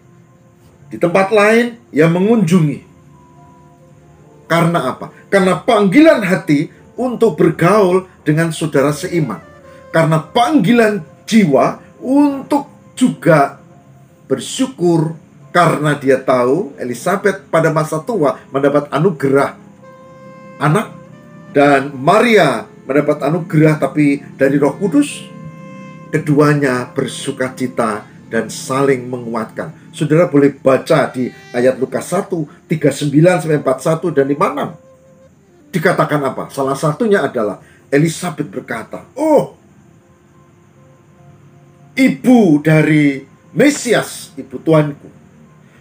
Di 0.86 0.96
tempat 1.02 1.34
lain 1.34 1.76
yang 1.90 2.14
mengunjungi. 2.14 2.95
Karena 4.46 4.94
apa? 4.94 5.10
Karena 5.26 5.58
panggilan 5.58 6.22
hati 6.22 6.70
untuk 6.94 7.34
bergaul 7.36 8.06
dengan 8.22 8.54
saudara 8.54 8.94
seiman. 8.94 9.42
Karena 9.90 10.22
panggilan 10.22 11.02
jiwa 11.26 11.82
untuk 12.00 12.70
juga 12.96 13.58
bersyukur 14.26 15.14
karena 15.50 15.96
dia 15.96 16.20
tahu 16.20 16.74
Elizabeth 16.76 17.46
pada 17.48 17.72
masa 17.72 18.02
tua 18.02 18.36
mendapat 18.52 18.90
anugerah 18.92 19.56
anak 20.60 20.92
dan 21.52 21.92
Maria 21.96 22.68
mendapat 22.84 23.24
anugerah 23.24 23.80
tapi 23.80 24.20
dari 24.36 24.60
Roh 24.60 24.76
Kudus 24.76 25.24
keduanya 26.12 26.92
bersuka 26.92 27.52
cita 27.56 28.04
dan 28.26 28.50
saling 28.50 29.06
menguatkan. 29.06 29.72
Saudara 29.94 30.26
boleh 30.26 30.54
baca 30.54 31.10
di 31.10 31.30
ayat 31.54 31.78
Lukas 31.78 32.10
1 32.10 32.66
39 32.66 33.42
sampai 33.42 33.60
41 33.62 34.16
dan 34.16 34.26
56. 34.26 35.72
Dikatakan 35.72 36.20
apa? 36.26 36.44
Salah 36.50 36.76
satunya 36.78 37.22
adalah 37.22 37.62
Elizabeth 37.92 38.50
berkata, 38.50 39.06
"Oh, 39.14 39.54
ibu 41.94 42.58
dari 42.60 43.22
Mesias, 43.56 44.36
ibu 44.36 44.60
tuanku, 44.60 45.16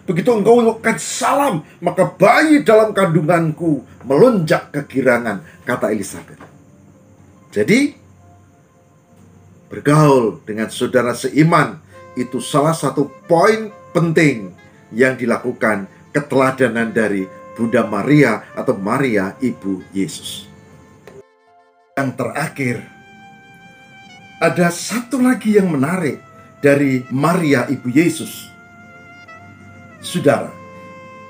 Begitu 0.05 0.29
engkau 0.29 0.61
melakukan 0.61 1.01
salam, 1.01 1.65
maka 1.81 2.05
bayi 2.05 2.61
dalam 2.61 2.93
kandunganku 2.93 3.81
melonjak 4.05 4.69
kegirangan, 4.69 5.41
kata 5.65 5.89
Elizabeth. 5.89 6.37
Jadi, 7.49 7.97
bergaul 9.65 10.45
dengan 10.45 10.69
saudara 10.69 11.17
seiman 11.17 11.81
itu 12.15 12.39
salah 12.39 12.75
satu 12.75 13.11
poin 13.27 13.71
penting 13.91 14.51
yang 14.91 15.15
dilakukan 15.19 15.87
keteladanan 16.15 16.91
dari 16.95 17.27
Bunda 17.55 17.87
Maria 17.87 18.43
atau 18.55 18.75
Maria 18.75 19.35
Ibu 19.39 19.91
Yesus. 19.95 20.47
Yang 21.95 22.09
terakhir, 22.19 22.77
ada 24.43 24.67
satu 24.67 25.23
lagi 25.23 25.55
yang 25.55 25.71
menarik 25.71 26.19
dari 26.59 27.07
Maria 27.07 27.67
Ibu 27.71 27.87
Yesus 27.87 28.55
Saudara, 30.05 30.53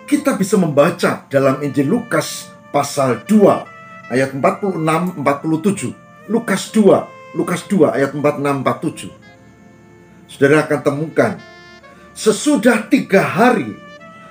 kita 0.04 0.36
bisa 0.36 0.60
membaca 0.60 1.24
dalam 1.32 1.64
Injil 1.64 1.88
Lukas 1.88 2.52
pasal 2.76 3.24
2 3.24 4.12
ayat 4.12 4.36
46 4.36 5.16
47. 5.24 5.96
Lukas 6.28 6.76
2, 6.76 7.40
Lukas 7.40 7.64
2 7.72 7.96
ayat 7.96 8.12
46 8.12 9.16
47. 9.16 9.25
Saudara 10.36 10.68
akan 10.68 10.80
temukan 10.84 11.40
sesudah 12.12 12.92
tiga 12.92 13.24
hari 13.24 13.72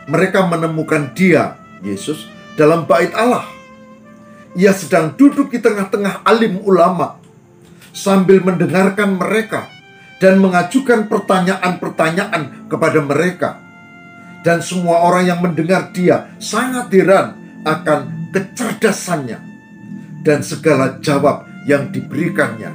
mereka 0.05 0.45
menemukan 0.45 1.17
dia, 1.17 1.57
Yesus, 1.81 2.29
dalam 2.61 2.85
bait 2.85 3.09
Allah. 3.17 3.49
Ia 4.53 4.77
sedang 4.77 5.17
duduk 5.17 5.49
di 5.49 5.65
tengah-tengah 5.65 6.21
alim 6.29 6.61
ulama 6.61 7.17
sambil 7.97 8.45
mendengarkan 8.45 9.17
mereka 9.17 9.65
dan 10.21 10.45
mengajukan 10.45 11.09
pertanyaan-pertanyaan 11.09 12.69
kepada 12.69 13.01
mereka 13.01 13.51
dan 14.45 14.61
semua 14.61 15.09
orang 15.09 15.25
yang 15.25 15.41
mendengar 15.41 15.89
dia 15.89 16.29
sangat 16.37 16.93
heran 16.93 17.33
akan 17.65 18.29
kecerdasannya 18.29 19.41
dan 20.21 20.45
segala 20.45 21.01
jawab 21.01 21.49
yang 21.65 21.89
diberikannya. 21.89 22.69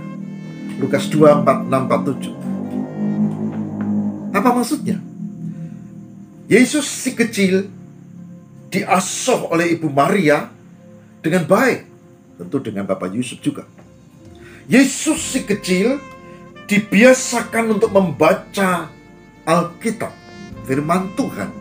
Lukas 0.81 1.05
2, 1.13 1.45
4, 1.45 1.69
6, 1.69 1.69
4, 1.69 2.09
7. 2.25 2.38
Apa 4.39 4.55
maksudnya? 4.55 4.95
Yesus 6.47 6.87
si 6.87 7.11
kecil 7.11 7.67
diasuh 8.71 9.51
oleh 9.51 9.75
Ibu 9.75 9.91
Maria 9.91 10.47
dengan 11.19 11.43
baik. 11.43 11.83
Tentu 12.39 12.63
dengan 12.63 12.87
Bapak 12.87 13.11
Yusuf 13.11 13.43
juga. 13.43 13.67
Yesus 14.71 15.19
si 15.19 15.43
kecil 15.43 15.99
dibiasakan 16.71 17.75
untuk 17.75 17.91
membaca 17.91 18.87
Alkitab, 19.43 20.13
firman 20.63 21.11
Tuhan 21.19 21.51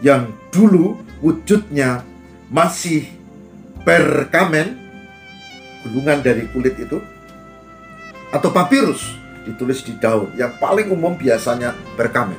yang 0.00 0.32
dulu 0.48 0.96
wujudnya 1.20 2.00
masih 2.48 3.12
perkamen, 3.84 4.78
gulungan 5.84 6.22
dari 6.24 6.48
kulit 6.54 6.78
itu, 6.80 7.02
atau 8.32 8.48
papirus 8.54 9.21
ditulis 9.44 9.82
di 9.82 9.94
daun. 9.98 10.30
Yang 10.38 10.58
paling 10.62 10.88
umum 10.90 11.14
biasanya 11.18 11.74
perkamen. 11.98 12.38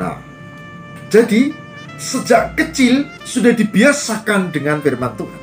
Nah, 0.00 0.16
jadi 1.12 1.52
sejak 2.00 2.56
kecil 2.56 3.04
sudah 3.26 3.52
dibiasakan 3.52 4.48
dengan 4.48 4.80
firman 4.80 5.12
Tuhan. 5.18 5.40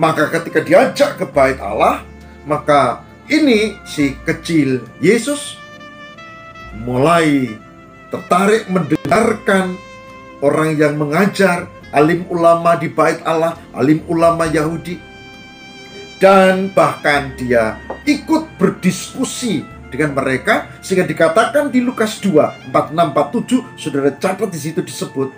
Maka 0.00 0.32
ketika 0.32 0.64
diajak 0.64 1.20
ke 1.20 1.28
bait 1.28 1.60
Allah, 1.60 2.02
maka 2.48 3.04
ini 3.30 3.78
si 3.86 4.16
kecil 4.24 4.82
Yesus 4.98 5.60
mulai 6.82 7.54
tertarik 8.10 8.66
mendengarkan 8.66 9.78
orang 10.42 10.74
yang 10.74 10.98
mengajar, 10.98 11.68
alim 11.94 12.26
ulama 12.26 12.74
di 12.74 12.90
bait 12.90 13.22
Allah, 13.22 13.54
alim 13.76 14.02
ulama 14.10 14.48
Yahudi. 14.48 15.09
Dan 16.20 16.68
bahkan 16.76 17.32
dia 17.34 17.80
ikut 18.04 18.60
berdiskusi 18.60 19.64
dengan 19.88 20.12
mereka 20.12 20.68
sehingga 20.84 21.08
dikatakan 21.08 21.72
di 21.72 21.80
Lukas 21.80 22.20
2 22.20 22.70
46 22.70 22.70
47 22.70 23.80
Saudara 23.80 24.12
catat 24.14 24.48
di 24.52 24.60
situ 24.60 24.84
disebut 24.84 25.32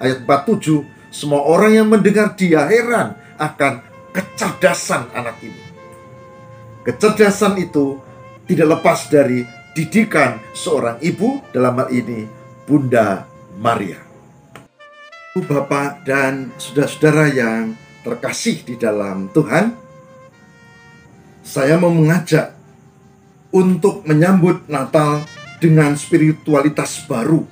ayat 0.00 0.24
47 0.24 1.12
semua 1.14 1.46
orang 1.46 1.78
yang 1.78 1.86
mendengar 1.86 2.34
dia 2.34 2.66
heran 2.66 3.14
akan 3.38 3.84
kecerdasan 4.10 5.12
anak 5.14 5.38
ini. 5.44 5.62
Kecerdasan 6.82 7.54
itu 7.60 8.02
tidak 8.50 8.78
lepas 8.78 9.06
dari 9.06 9.46
didikan 9.74 10.42
seorang 10.54 10.98
ibu 11.02 11.42
dalam 11.54 11.78
hal 11.78 11.88
ini 11.90 12.26
Bunda 12.66 13.26
Maria. 13.58 13.98
Bapak 15.34 16.06
dan 16.06 16.54
saudara-saudara 16.54 17.26
yang 17.34 17.74
terkasih 18.06 18.62
di 18.62 18.78
dalam 18.78 19.26
Tuhan, 19.34 19.83
saya 21.44 21.76
mau 21.76 21.92
mengajak 21.92 22.56
untuk 23.52 24.02
menyambut 24.08 24.64
Natal 24.66 25.22
dengan 25.60 25.94
spiritualitas 25.94 27.04
baru. 27.06 27.44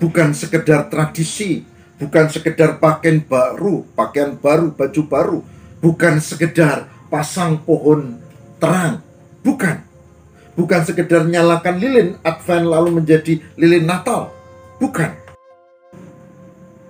Bukan 0.00 0.34
sekedar 0.34 0.90
tradisi, 0.90 1.62
bukan 2.00 2.26
sekedar 2.26 2.82
pakaian 2.82 3.22
baru, 3.22 3.86
pakaian 3.94 4.34
baru, 4.34 4.74
baju 4.74 5.02
baru, 5.06 5.38
bukan 5.78 6.18
sekedar 6.18 6.90
pasang 7.06 7.62
pohon 7.62 8.18
terang, 8.58 8.98
bukan 9.46 9.92
bukan 10.52 10.80
sekedar 10.84 11.24
nyalakan 11.24 11.76
lilin 11.80 12.08
Advent 12.20 12.66
lalu 12.68 13.02
menjadi 13.02 13.40
lilin 13.56 13.86
Natal. 13.88 14.32
Bukan. 14.80 15.14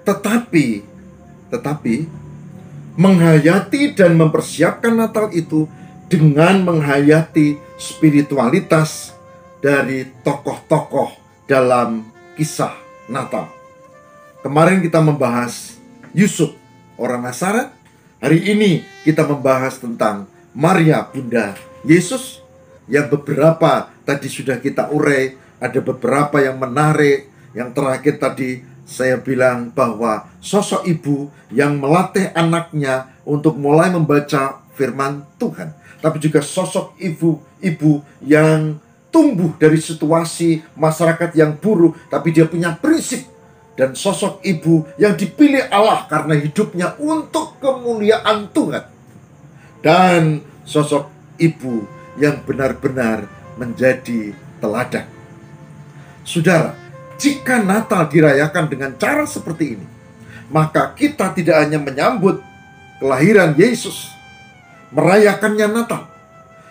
Tetapi, 0.03 0.83
tetapi 1.53 1.95
menghayati 2.99 3.95
dan 3.95 4.19
mempersiapkan 4.19 4.97
Natal 4.97 5.31
itu 5.31 5.69
dengan 6.13 6.61
menghayati 6.61 7.57
spiritualitas 7.81 9.17
dari 9.65 10.05
tokoh-tokoh 10.21 11.17
dalam 11.49 12.05
kisah 12.37 12.77
Natal. 13.09 13.49
Kemarin 14.45 14.85
kita 14.85 15.01
membahas 15.01 15.81
Yusuf, 16.13 16.53
orang 17.01 17.25
Nasaret. 17.25 17.73
Hari 18.21 18.45
ini 18.45 18.85
kita 19.09 19.25
membahas 19.25 19.81
tentang 19.81 20.29
Maria, 20.53 21.01
Bunda 21.09 21.57
Yesus 21.81 22.45
yang 22.93 23.09
beberapa 23.09 23.89
tadi 24.05 24.29
sudah 24.29 24.61
kita 24.61 24.93
urai 24.93 25.33
ada 25.65 25.81
beberapa 25.81 26.45
yang 26.45 26.61
menarik. 26.61 27.33
Yang 27.57 27.73
terakhir 27.73 28.15
tadi 28.21 28.51
saya 28.85 29.17
bilang 29.17 29.73
bahwa 29.73 30.29
sosok 30.45 30.85
ibu 30.85 31.33
yang 31.49 31.81
melatih 31.81 32.29
anaknya 32.37 33.09
untuk 33.25 33.57
mulai 33.57 33.89
membaca 33.89 34.61
firman 34.77 35.25
Tuhan, 35.37 35.73
tapi 36.03 36.19
juga 36.19 36.43
sosok 36.43 36.99
ibu-ibu 36.99 38.03
yang 38.27 38.77
tumbuh 39.15 39.55
dari 39.57 39.79
situasi 39.79 40.67
masyarakat 40.75 41.31
yang 41.39 41.55
buruk, 41.55 41.95
tapi 42.11 42.35
dia 42.35 42.51
punya 42.51 42.75
prinsip 42.75 43.29
dan 43.79 43.97
sosok 43.97 44.43
ibu 44.45 44.85
yang 45.01 45.17
dipilih 45.17 45.69
Allah 45.71 46.05
karena 46.11 46.37
hidupnya 46.37 46.99
untuk 46.99 47.57
kemuliaan 47.63 48.51
Tuhan. 48.51 48.85
Dan 49.83 50.43
sosok 50.67 51.09
ibu 51.39 51.87
yang 52.19 52.43
benar-benar 52.45 53.25
menjadi 53.57 54.37
teladan. 54.61 55.07
Saudara, 56.23 56.79
jika 57.19 57.59
Natal 57.63 58.07
dirayakan 58.07 58.67
dengan 58.71 58.91
cara 58.95 59.27
seperti 59.27 59.79
ini, 59.79 59.87
maka 60.53 60.95
kita 60.95 61.35
tidak 61.35 61.67
hanya 61.67 61.83
menyambut 61.83 62.39
kelahiran 63.03 63.57
Yesus, 63.59 64.13
merayakannya 64.93 65.67
Natal, 65.73 66.13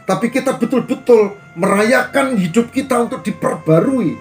tapi 0.05 0.33
kita 0.33 0.57
betul-betul 0.57 1.37
merayakan 1.55 2.35
hidup 2.35 2.73
kita 2.73 3.05
untuk 3.05 3.21
diperbarui. 3.23 4.17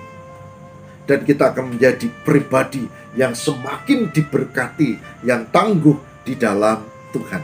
Dan 1.09 1.27
kita 1.27 1.51
akan 1.51 1.75
menjadi 1.75 2.07
pribadi 2.23 2.87
yang 3.19 3.35
semakin 3.35 4.15
diberkati, 4.15 5.25
yang 5.27 5.51
tangguh 5.51 5.99
di 6.23 6.39
dalam 6.39 6.87
Tuhan. 7.11 7.43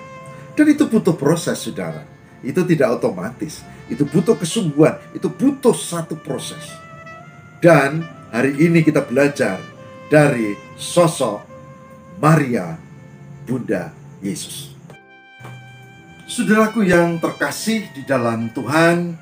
Dan 0.54 0.66
itu 0.70 0.86
butuh 0.86 1.18
proses, 1.18 1.58
saudara. 1.58 2.06
Itu 2.46 2.62
tidak 2.62 3.02
otomatis. 3.02 3.66
Itu 3.90 4.06
butuh 4.06 4.38
kesungguhan. 4.38 5.02
Itu 5.10 5.26
butuh 5.34 5.74
satu 5.74 6.14
proses. 6.14 6.62
Dan 7.58 8.06
hari 8.30 8.54
ini 8.54 8.86
kita 8.86 9.02
belajar 9.02 9.58
dari 10.06 10.54
sosok 10.78 11.42
Maria, 12.22 12.78
Bunda 13.42 13.90
Yesus. 14.22 14.75
Saudaraku 16.26 16.82
yang 16.82 17.22
terkasih 17.22 17.86
di 17.94 18.02
dalam 18.02 18.50
Tuhan, 18.50 19.14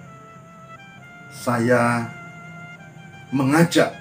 saya 1.36 2.08
mengajak, 3.28 3.92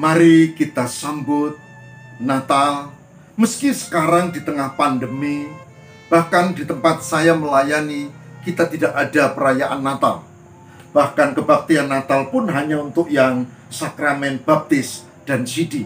mari 0.00 0.56
kita 0.56 0.88
sambut 0.88 1.60
Natal, 2.16 2.88
meski 3.36 3.76
sekarang 3.76 4.32
di 4.32 4.40
tengah 4.40 4.72
pandemi, 4.80 5.44
bahkan 6.08 6.56
di 6.56 6.64
tempat 6.64 7.04
saya 7.04 7.36
melayani, 7.36 8.08
kita 8.48 8.64
tidak 8.64 8.96
ada 8.96 9.36
perayaan 9.36 9.84
Natal. 9.84 10.24
Bahkan 10.96 11.36
kebaktian 11.36 11.84
Natal 11.84 12.32
pun 12.32 12.48
hanya 12.48 12.80
untuk 12.80 13.12
yang 13.12 13.44
sakramen 13.68 14.40
baptis 14.40 15.04
dan 15.28 15.44
sidi, 15.44 15.84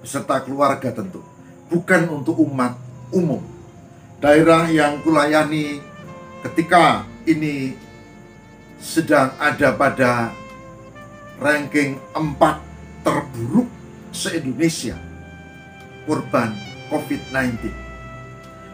beserta 0.00 0.40
keluarga 0.40 0.88
tentu, 0.88 1.20
bukan 1.68 2.08
untuk 2.08 2.40
umat 2.48 2.80
umum 3.12 3.59
daerah 4.20 4.68
yang 4.68 5.00
kulayani 5.00 5.80
ketika 6.44 7.08
ini 7.24 7.72
sedang 8.76 9.32
ada 9.40 9.72
pada 9.72 10.32
ranking 11.40 11.96
4 12.12 13.04
terburuk 13.04 13.68
se-Indonesia 14.12 14.96
korban 16.04 16.52
COVID-19. 16.92 17.72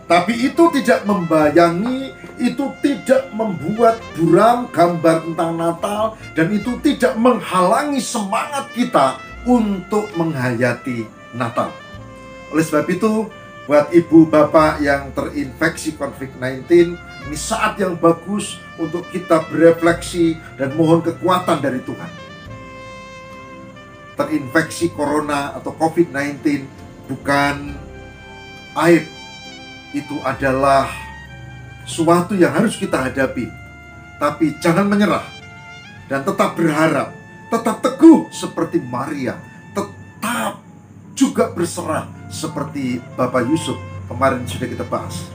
Tapi 0.06 0.34
itu 0.38 0.70
tidak 0.70 1.02
membayangi, 1.02 2.14
itu 2.38 2.70
tidak 2.78 3.26
membuat 3.34 3.98
buram 4.14 4.70
gambar 4.70 5.26
tentang 5.26 5.58
Natal, 5.58 6.14
dan 6.38 6.46
itu 6.54 6.78
tidak 6.78 7.18
menghalangi 7.18 7.98
semangat 7.98 8.70
kita 8.70 9.18
untuk 9.42 10.06
menghayati 10.14 11.10
Natal. 11.34 11.74
Oleh 12.54 12.62
sebab 12.62 12.86
itu, 12.86 13.26
Buat 13.66 13.90
ibu 13.90 14.30
bapak 14.30 14.78
yang 14.78 15.10
terinfeksi 15.10 15.98
COVID-19, 15.98 16.70
ini 17.26 17.34
saat 17.34 17.74
yang 17.82 17.98
bagus 17.98 18.62
untuk 18.78 19.02
kita 19.10 19.42
berefleksi 19.50 20.38
dan 20.54 20.70
mohon 20.78 21.02
kekuatan 21.02 21.58
dari 21.58 21.82
Tuhan. 21.82 22.06
Terinfeksi 24.14 24.94
corona 24.94 25.50
atau 25.58 25.74
COVID-19 25.74 26.62
bukan 27.10 27.74
aib. 28.86 29.02
Itu 29.90 30.22
adalah 30.22 30.86
suatu 31.90 32.38
yang 32.38 32.54
harus 32.54 32.78
kita 32.78 33.10
hadapi. 33.10 33.50
Tapi 34.22 34.62
jangan 34.62 34.86
menyerah 34.86 35.26
dan 36.06 36.22
tetap 36.22 36.54
berharap, 36.54 37.10
tetap 37.50 37.82
teguh 37.82 38.30
seperti 38.30 38.78
Maria, 38.78 39.34
tetap 39.74 40.62
juga 41.18 41.50
berserah 41.50 42.15
seperti 42.30 43.02
Bapak 43.14 43.46
Yusuf 43.46 43.78
kemarin 44.06 44.46
sudah 44.46 44.68
kita 44.70 44.84
bahas. 44.86 45.26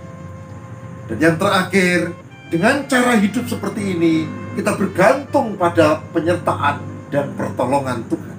Dan 1.11 1.17
yang 1.19 1.35
terakhir, 1.35 2.15
dengan 2.47 2.87
cara 2.87 3.19
hidup 3.19 3.47
seperti 3.47 3.95
ini, 3.95 4.27
kita 4.55 4.75
bergantung 4.75 5.55
pada 5.59 6.03
penyertaan 6.15 6.79
dan 7.11 7.31
pertolongan 7.35 8.03
Tuhan. 8.07 8.37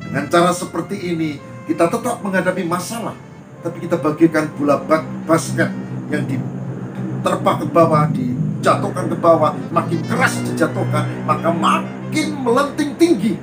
Dengan 0.00 0.24
cara 0.32 0.50
seperti 0.52 0.96
ini, 1.12 1.36
kita 1.68 1.92
tetap 1.92 2.22
menghadapi 2.24 2.64
masalah, 2.64 3.16
tapi 3.60 3.84
kita 3.84 4.00
bagikan 4.00 4.48
bola 4.56 4.80
basket 5.26 5.68
yang 6.08 6.24
diterpa 6.24 7.52
ke 7.60 7.66
bawah, 7.68 8.06
dijatuhkan 8.14 9.10
ke 9.10 9.16
bawah, 9.18 9.52
makin 9.74 10.00
keras 10.06 10.40
dijatuhkan, 10.46 11.04
maka 11.26 11.50
makin 11.50 12.28
melenting 12.44 12.92
tinggi. 12.96 13.34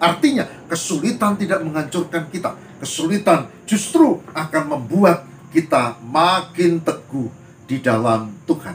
Artinya, 0.00 0.48
kesulitan 0.64 1.36
tidak 1.36 1.60
menghancurkan 1.60 2.32
kita, 2.32 2.56
kesulitan 2.80 3.52
justru 3.68 4.24
akan 4.32 4.64
membuat 4.72 5.28
kita 5.52 6.00
makin 6.00 6.80
teguh 6.80 7.28
di 7.68 7.84
dalam 7.84 8.32
Tuhan. 8.48 8.74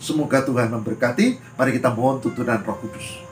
Semoga 0.00 0.40
Tuhan 0.46 0.72
memberkati. 0.72 1.58
Mari 1.58 1.70
kita 1.76 1.92
mohon 1.92 2.22
tuntunan 2.22 2.62
Roh 2.64 2.78
Kudus. 2.80 3.28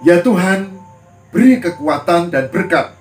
Ya 0.00 0.24
Tuhan, 0.24 0.72
beri 1.28 1.60
kekuatan 1.60 2.32
dan 2.32 2.48
berkat. 2.48 2.96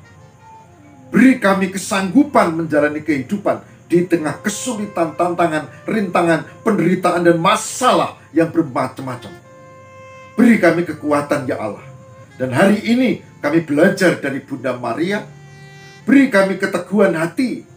Beri 1.10 1.40
kami 1.40 1.72
kesanggupan 1.72 2.60
menjalani 2.60 3.02
kehidupan 3.02 3.64
di 3.90 4.06
tengah 4.06 4.38
kesulitan, 4.44 5.18
tantangan, 5.18 5.66
rintangan, 5.90 6.46
penderitaan, 6.62 7.26
dan 7.26 7.38
masalah 7.42 8.20
yang 8.30 8.54
bermacam-macam. 8.54 9.49
Beri 10.40 10.56
kami 10.56 10.88
kekuatan, 10.88 11.44
ya 11.52 11.60
Allah. 11.60 11.84
Dan 12.40 12.56
hari 12.56 12.80
ini 12.88 13.20
kami 13.44 13.68
belajar 13.68 14.24
dari 14.24 14.40
Bunda 14.40 14.72
Maria. 14.72 15.28
Beri 16.08 16.32
kami 16.32 16.56
keteguhan 16.56 17.12
hati. 17.12 17.68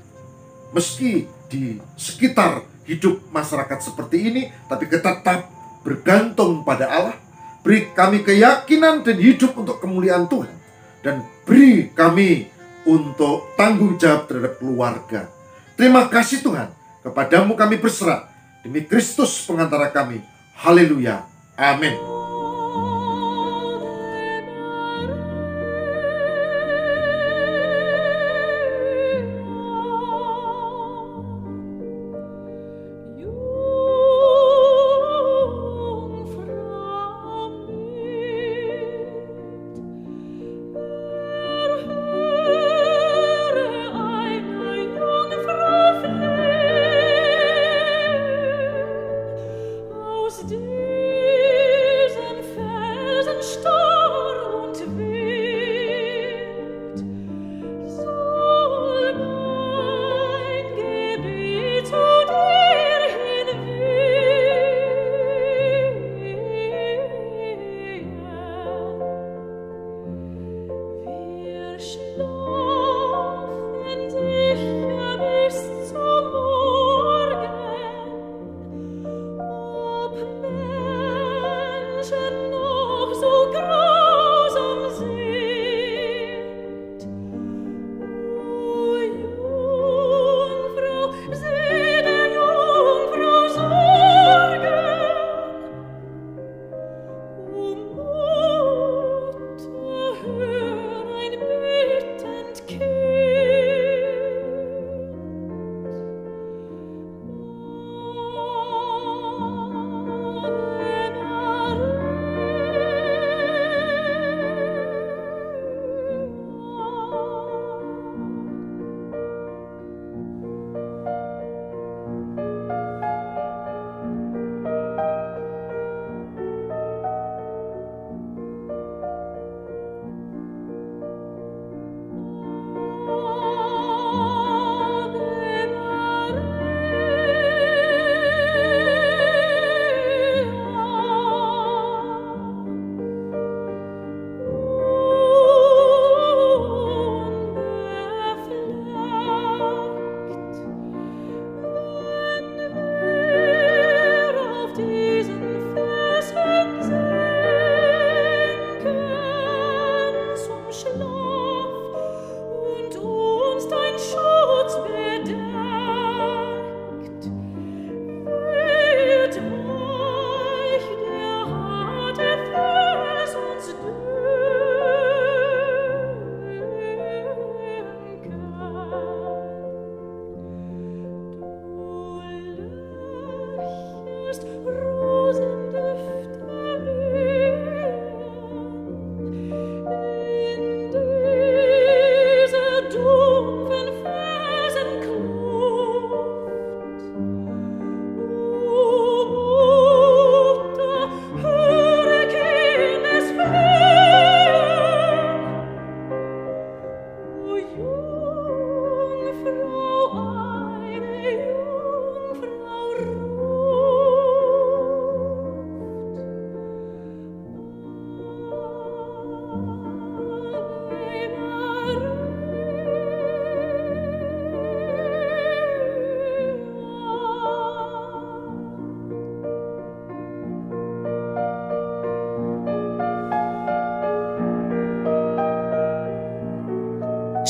Meski 0.70 1.26
di 1.50 1.82
sekitar 1.98 2.62
hidup 2.86 3.18
masyarakat 3.34 3.82
seperti 3.82 4.30
ini, 4.30 4.42
tapi 4.70 4.86
tetap 4.86 5.50
bergantung 5.82 6.62
pada 6.62 6.86
Allah. 6.86 7.18
Beri 7.66 7.90
kami 7.98 8.22
keyakinan 8.22 9.02
dan 9.02 9.18
hidup 9.18 9.58
untuk 9.58 9.82
kemuliaan 9.82 10.30
Tuhan. 10.30 10.54
Dan 11.02 11.26
beri 11.42 11.90
kami 11.90 12.46
untuk 12.86 13.58
tanggung 13.58 13.98
jawab 13.98 14.30
terhadap 14.30 14.62
keluarga. 14.62 15.26
Terima 15.74 16.06
kasih 16.06 16.46
Tuhan. 16.46 16.70
Kepadamu 17.02 17.58
kami 17.58 17.82
berserah. 17.82 18.30
Demi 18.62 18.86
Kristus 18.86 19.42
pengantara 19.50 19.90
kami. 19.90 20.22
Haleluya. 20.62 21.26
Amin. 21.58 22.11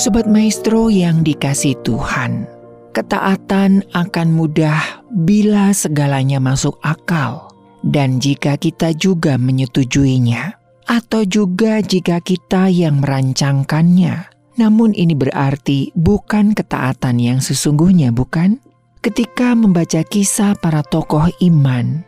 Sobat 0.02 0.26
Maestro 0.26 0.90
yang 0.90 1.22
dikasih 1.22 1.78
Tuhan, 1.86 2.50
ketaatan 2.90 3.86
akan 3.94 4.28
mudah 4.34 5.06
bila 5.14 5.70
segalanya 5.70 6.42
masuk 6.42 6.74
akal, 6.82 7.54
dan 7.86 8.18
jika 8.18 8.58
kita 8.58 8.98
juga 8.98 9.38
menyetujuinya, 9.38 10.58
atau 10.90 11.22
juga 11.22 11.78
jika 11.78 12.18
kita 12.18 12.66
yang 12.66 12.98
merancangkannya. 12.98 14.26
Namun, 14.58 14.90
ini 14.90 15.14
berarti 15.14 15.94
bukan 15.94 16.50
ketaatan 16.50 17.22
yang 17.22 17.38
sesungguhnya, 17.38 18.10
bukan? 18.10 18.58
Ketika 19.06 19.54
membaca 19.54 20.02
kisah 20.02 20.58
para 20.58 20.82
tokoh 20.82 21.30
iman, 21.46 22.02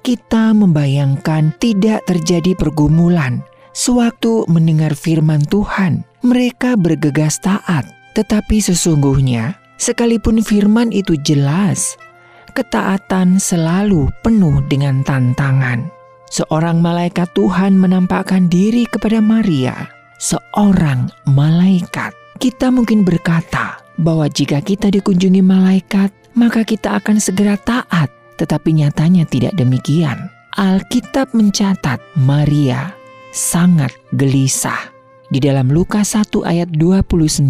kita 0.00 0.56
membayangkan 0.56 1.52
tidak 1.60 2.08
terjadi 2.08 2.56
pergumulan 2.56 3.44
sewaktu 3.76 4.48
mendengar 4.48 4.96
firman 4.96 5.44
Tuhan 5.44 6.07
mereka 6.22 6.74
bergegas 6.74 7.38
taat, 7.38 7.86
tetapi 8.18 8.58
sesungguhnya, 8.58 9.54
sekalipun 9.78 10.42
firman 10.42 10.90
itu 10.90 11.14
jelas, 11.22 11.94
ketaatan 12.58 13.38
selalu 13.38 14.10
penuh 14.26 14.58
dengan 14.66 15.06
tantangan. 15.06 15.86
Seorang 16.28 16.82
malaikat 16.82 17.30
Tuhan 17.32 17.78
menampakkan 17.78 18.50
diri 18.50 18.84
kepada 18.90 19.22
Maria, 19.22 19.88
seorang 20.20 21.08
malaikat. 21.30 22.12
Kita 22.38 22.68
mungkin 22.68 23.02
berkata 23.02 23.80
bahwa 23.96 24.28
jika 24.28 24.60
kita 24.60 24.92
dikunjungi 24.92 25.40
malaikat, 25.40 26.10
maka 26.36 26.62
kita 26.62 27.00
akan 27.00 27.16
segera 27.18 27.56
taat, 27.56 28.10
tetapi 28.36 28.76
nyatanya 28.76 29.24
tidak 29.26 29.56
demikian. 29.56 30.30
Alkitab 30.58 31.32
mencatat 31.32 32.02
Maria 32.18 32.90
sangat 33.30 33.94
gelisah 34.18 34.97
di 35.28 35.38
dalam 35.40 35.68
Lukas 35.68 36.16
1 36.16 36.44
ayat 36.44 36.68
29, 36.76 37.48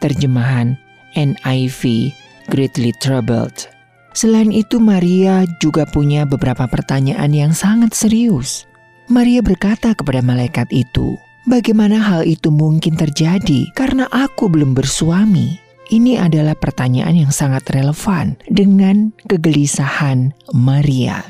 terjemahan 0.00 0.76
NIV 1.16 2.12
Greatly 2.48 2.92
Troubled. 3.00 3.68
Selain 4.14 4.54
itu 4.54 4.78
Maria 4.78 5.42
juga 5.58 5.84
punya 5.90 6.22
beberapa 6.22 6.70
pertanyaan 6.70 7.34
yang 7.34 7.52
sangat 7.52 7.92
serius. 7.92 8.64
Maria 9.10 9.42
berkata 9.44 9.92
kepada 9.92 10.22
malaikat 10.22 10.70
itu, 10.70 11.18
Bagaimana 11.44 12.00
hal 12.00 12.24
itu 12.24 12.48
mungkin 12.48 12.96
terjadi 12.96 13.68
karena 13.76 14.08
aku 14.08 14.48
belum 14.48 14.72
bersuami? 14.72 15.60
Ini 15.92 16.16
adalah 16.16 16.56
pertanyaan 16.56 17.28
yang 17.28 17.28
sangat 17.28 17.68
relevan 17.68 18.40
dengan 18.48 19.12
kegelisahan 19.28 20.32
Maria. 20.56 21.20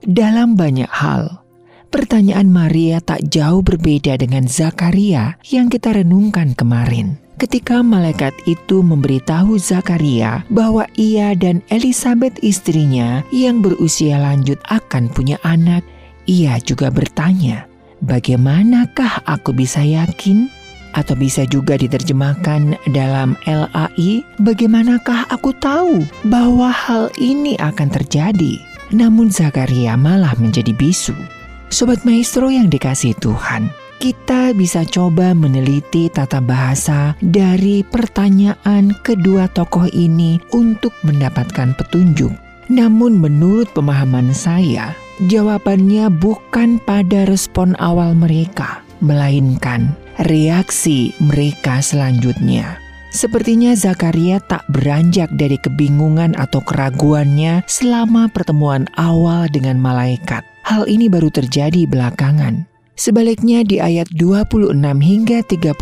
Dalam 0.00 0.56
banyak 0.56 0.88
hal, 0.88 1.44
Pertanyaan 1.88 2.50
Maria 2.50 2.98
tak 2.98 3.30
jauh 3.30 3.62
berbeda 3.62 4.18
dengan 4.18 4.50
Zakaria 4.50 5.38
yang 5.46 5.70
kita 5.70 5.94
renungkan 5.94 6.52
kemarin. 6.58 7.16
Ketika 7.36 7.84
malaikat 7.84 8.32
itu 8.48 8.80
memberitahu 8.80 9.60
Zakaria 9.60 10.40
bahwa 10.48 10.88
ia 10.96 11.36
dan 11.36 11.60
Elizabeth 11.68 12.40
istrinya 12.40 13.20
yang 13.28 13.60
berusia 13.60 14.16
lanjut 14.16 14.56
akan 14.72 15.12
punya 15.12 15.36
anak, 15.44 15.84
ia 16.24 16.56
juga 16.64 16.88
bertanya, 16.88 17.68
"Bagaimanakah 18.00 19.28
aku 19.28 19.52
bisa 19.52 19.84
yakin?" 19.84 20.48
Atau 20.96 21.12
bisa 21.12 21.44
juga 21.44 21.76
diterjemahkan 21.76 22.88
dalam 22.96 23.36
LAI, 23.44 24.24
"Bagaimanakah 24.40 25.28
aku 25.28 25.52
tahu 25.60 26.08
bahwa 26.24 26.72
hal 26.72 27.12
ini 27.20 27.52
akan 27.60 27.92
terjadi?" 27.92 28.56
Namun 28.96 29.28
Zakaria 29.28 29.92
malah 30.00 30.32
menjadi 30.40 30.72
bisu. 30.72 31.35
Sobat 31.66 32.06
Maestro 32.06 32.46
yang 32.46 32.70
dikasih 32.70 33.18
Tuhan, 33.18 33.74
kita 33.98 34.54
bisa 34.54 34.86
coba 34.86 35.34
meneliti 35.34 36.06
tata 36.06 36.38
bahasa 36.38 37.18
dari 37.18 37.82
pertanyaan 37.82 38.94
kedua 39.02 39.50
tokoh 39.50 39.90
ini 39.90 40.38
untuk 40.54 40.94
mendapatkan 41.02 41.74
petunjuk. 41.74 42.30
Namun 42.70 43.18
menurut 43.18 43.66
pemahaman 43.74 44.30
saya, 44.30 44.94
jawabannya 45.26 46.06
bukan 46.14 46.78
pada 46.86 47.26
respon 47.26 47.74
awal 47.82 48.14
mereka, 48.14 48.86
melainkan 49.02 49.90
reaksi 50.22 51.10
mereka 51.18 51.82
selanjutnya. 51.82 52.78
Sepertinya 53.10 53.74
Zakaria 53.74 54.38
tak 54.38 54.62
beranjak 54.70 55.32
dari 55.34 55.58
kebingungan 55.58 56.36
atau 56.38 56.62
keraguannya 56.62 57.64
selama 57.66 58.28
pertemuan 58.30 58.86
awal 58.94 59.48
dengan 59.50 59.80
malaikat. 59.80 60.44
Hal 60.66 60.90
ini 60.90 61.06
baru 61.06 61.30
terjadi 61.30 61.86
belakangan. 61.86 62.66
Sebaliknya 62.98 63.62
di 63.62 63.78
ayat 63.78 64.10
26 64.10 64.74
hingga 64.98 65.46
38, 65.46 65.78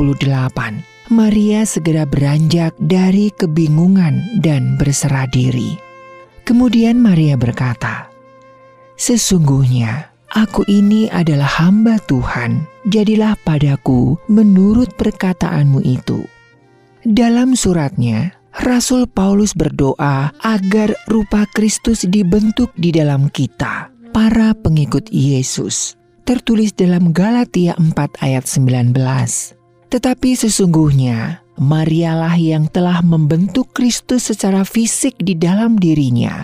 Maria 1.09 1.65
segera 1.65 2.05
beranjak 2.05 2.77
dari 2.77 3.33
kebingungan 3.33 4.45
dan 4.45 4.77
berserah 4.77 5.25
diri. 5.33 5.81
Kemudian 6.45 7.01
Maria 7.01 7.33
berkata, 7.41 8.13
Sesungguhnya 9.01 10.13
aku 10.37 10.69
ini 10.69 11.09
adalah 11.09 11.65
hamba 11.65 11.97
Tuhan, 12.05 12.69
jadilah 12.85 13.41
padaku 13.41 14.21
menurut 14.29 14.93
perkataanmu 15.01 15.81
itu. 15.81 16.29
Dalam 17.09 17.57
suratnya, 17.57 18.37
Rasul 18.61 19.09
Paulus 19.09 19.57
berdoa 19.57 20.29
agar 20.45 20.93
rupa 21.09 21.49
Kristus 21.57 22.05
dibentuk 22.05 22.69
di 22.77 22.93
dalam 22.93 23.33
kita 23.33 23.94
para 24.15 24.55
pengikut 24.55 25.11
Yesus. 25.11 25.99
Tertulis 26.23 26.71
dalam 26.73 27.11
Galatia 27.11 27.75
4 27.75 28.23
ayat 28.23 28.47
19. 28.47 28.95
Tetapi 29.91 30.31
sesungguhnya 30.39 31.43
Marialah 31.55 32.35
yang 32.35 32.67
telah 32.67 32.99
membentuk 33.03 33.71
Kristus 33.75 34.27
secara 34.27 34.67
fisik 34.67 35.15
di 35.23 35.39
dalam 35.39 35.79
dirinya, 35.79 36.43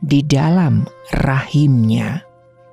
di 0.00 0.24
dalam 0.24 0.88
rahimnya. 1.12 2.24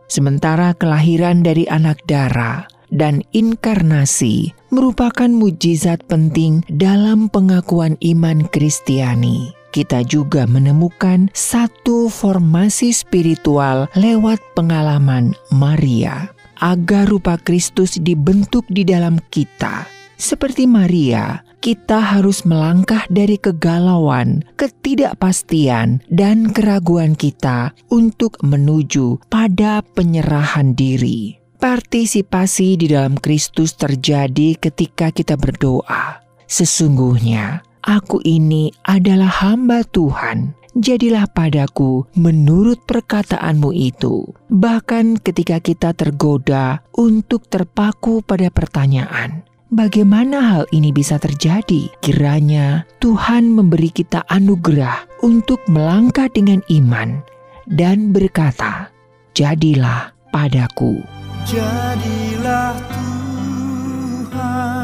Sementara 0.08 0.72
kelahiran 0.72 1.44
dari 1.44 1.68
anak 1.68 2.00
darah 2.08 2.64
dan 2.96 3.28
inkarnasi 3.36 4.56
merupakan 4.72 5.28
mujizat 5.28 6.08
penting 6.08 6.64
dalam 6.72 7.28
pengakuan 7.28 8.00
iman 8.00 8.48
Kristiani 8.48 9.65
kita 9.76 10.08
juga 10.08 10.48
menemukan 10.48 11.28
satu 11.36 12.08
formasi 12.08 12.96
spiritual 12.96 13.92
lewat 14.00 14.40
pengalaman 14.56 15.36
Maria, 15.52 16.32
agar 16.64 17.12
rupa 17.12 17.36
Kristus 17.36 18.00
dibentuk 18.00 18.64
di 18.72 18.88
dalam 18.88 19.20
kita. 19.28 19.84
Seperti 20.16 20.64
Maria, 20.64 21.44
kita 21.60 22.00
harus 22.00 22.48
melangkah 22.48 23.04
dari 23.12 23.36
kegalauan, 23.36 24.48
ketidakpastian, 24.56 26.00
dan 26.08 26.56
keraguan 26.56 27.20
kita 27.20 27.76
untuk 27.92 28.40
menuju 28.40 29.20
pada 29.28 29.84
penyerahan 29.84 30.72
diri. 30.72 31.36
Partisipasi 31.60 32.80
di 32.80 32.88
dalam 32.96 33.20
Kristus 33.20 33.76
terjadi 33.76 34.56
ketika 34.56 35.12
kita 35.12 35.36
berdoa. 35.36 36.24
Sesungguhnya, 36.46 37.65
Aku 37.86 38.18
ini 38.26 38.74
adalah 38.82 39.30
hamba 39.30 39.86
Tuhan. 39.86 40.58
Jadilah 40.74 41.30
padaku 41.30 42.10
menurut 42.18 42.82
perkataanmu 42.90 43.70
itu. 43.78 44.26
Bahkan 44.50 45.22
ketika 45.22 45.62
kita 45.62 45.94
tergoda 45.94 46.82
untuk 46.98 47.46
terpaku 47.46 48.26
pada 48.26 48.50
pertanyaan, 48.50 49.46
Bagaimana 49.66 50.38
hal 50.56 50.64
ini 50.72 50.94
bisa 50.94 51.18
terjadi? 51.18 51.90
Kiranya 52.00 52.86
Tuhan 53.02 53.50
memberi 53.50 53.90
kita 53.90 54.22
anugerah 54.30 55.26
untuk 55.26 55.58
melangkah 55.68 56.30
dengan 56.30 56.62
iman 56.70 57.26
dan 57.66 58.14
berkata, 58.14 58.94
"Jadilah 59.34 60.14
padaku." 60.30 61.02
Jadilah 61.50 62.78
Tuhan 62.94 64.75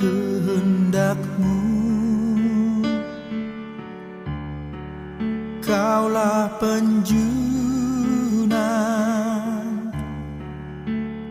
kehendakmu. 0.00 1.60
Kaulah 5.60 6.48
penjunan 6.56 7.20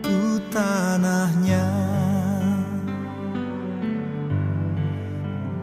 Ku 0.06 0.38
tanahnya. 0.54 1.66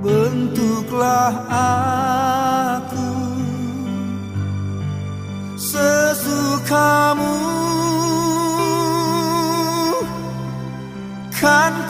Bentuklah 0.04 1.34
aku 1.50 3.12
Sesukamu. 5.58 7.40
Kan 11.38 11.87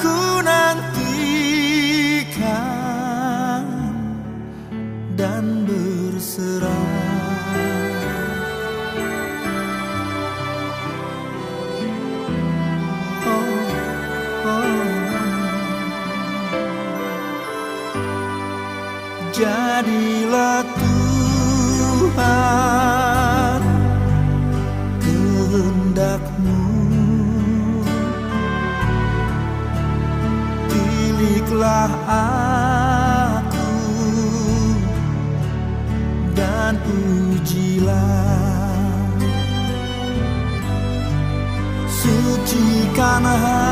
Sucikan 43.08 43.24
hati 43.24 43.67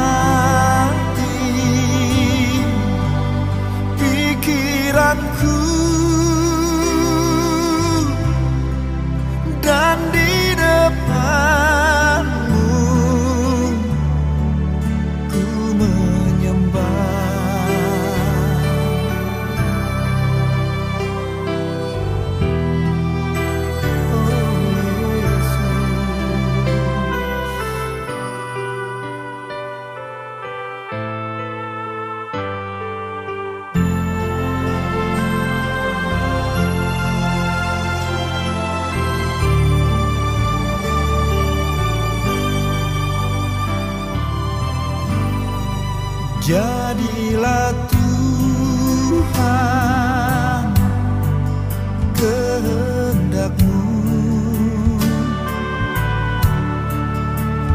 Jadilah 46.46 47.74
Tuhan 47.90 49.50
kehendakmu. 52.14 53.82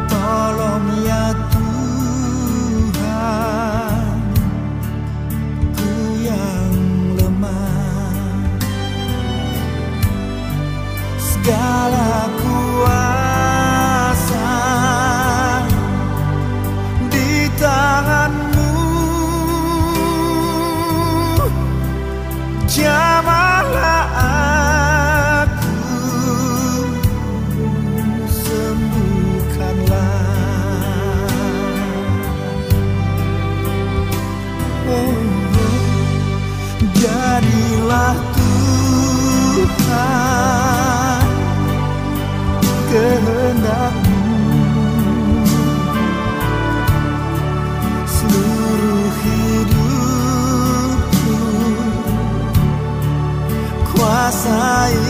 Tolong 0.07 0.87
ya 1.03 1.35
Tuhan 1.51 3.03
Ku 5.75 5.91
yang 6.23 6.71
lemah. 7.19 8.15
Segala 11.19 12.30
Messiah. 54.43 55.00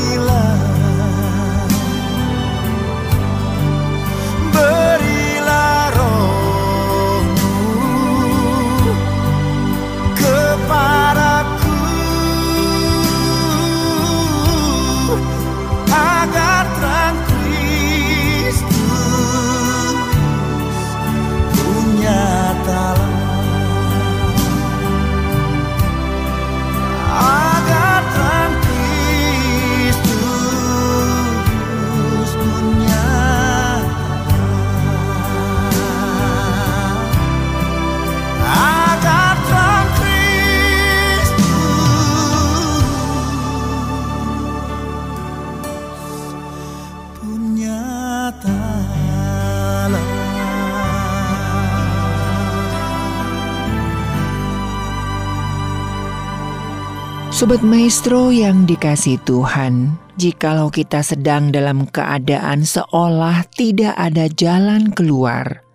Sobat 57.41 57.65
Maestro 57.65 58.29
yang 58.29 58.69
dikasih 58.69 59.17
Tuhan, 59.25 59.97
jikalau 60.13 60.69
kita 60.69 61.01
sedang 61.01 61.49
dalam 61.49 61.89
keadaan 61.89 62.61
seolah 62.61 63.49
tidak 63.57 63.97
ada 63.97 64.29
jalan 64.29 64.93
keluar, 64.93 65.65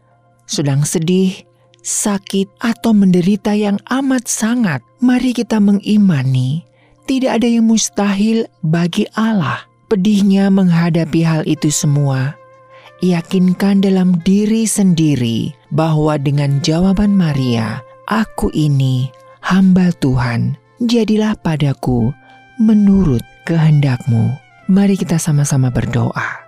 sedang 0.46 0.86
sedih, 0.86 1.34
sakit, 1.82 2.46
atau 2.62 2.94
menderita 2.94 3.50
yang 3.58 3.82
amat 3.90 4.30
sangat, 4.30 4.78
mari 5.02 5.34
kita 5.34 5.58
mengimani 5.58 6.62
tidak 7.10 7.42
ada 7.42 7.50
yang 7.50 7.66
mustahil 7.66 8.46
bagi 8.62 9.10
Allah. 9.18 9.66
Pedihnya 9.90 10.46
menghadapi 10.54 11.26
hal 11.26 11.42
itu 11.50 11.74
semua, 11.74 12.38
yakinkan 13.02 13.82
dalam 13.82 14.22
diri 14.22 14.70
sendiri 14.70 15.50
bahwa 15.74 16.14
dengan 16.14 16.62
jawaban 16.62 17.10
Maria, 17.10 17.82
"Aku 18.06 18.54
ini 18.54 19.10
hamba 19.42 19.90
Tuhan, 19.98 20.62
jadilah 20.82 21.36
padaku 21.38 22.12
menurut 22.60 23.22
kehendakmu." 23.48 24.36
Mari 24.66 24.98
kita 24.98 25.14
sama-sama 25.22 25.70
berdoa. 25.70 26.46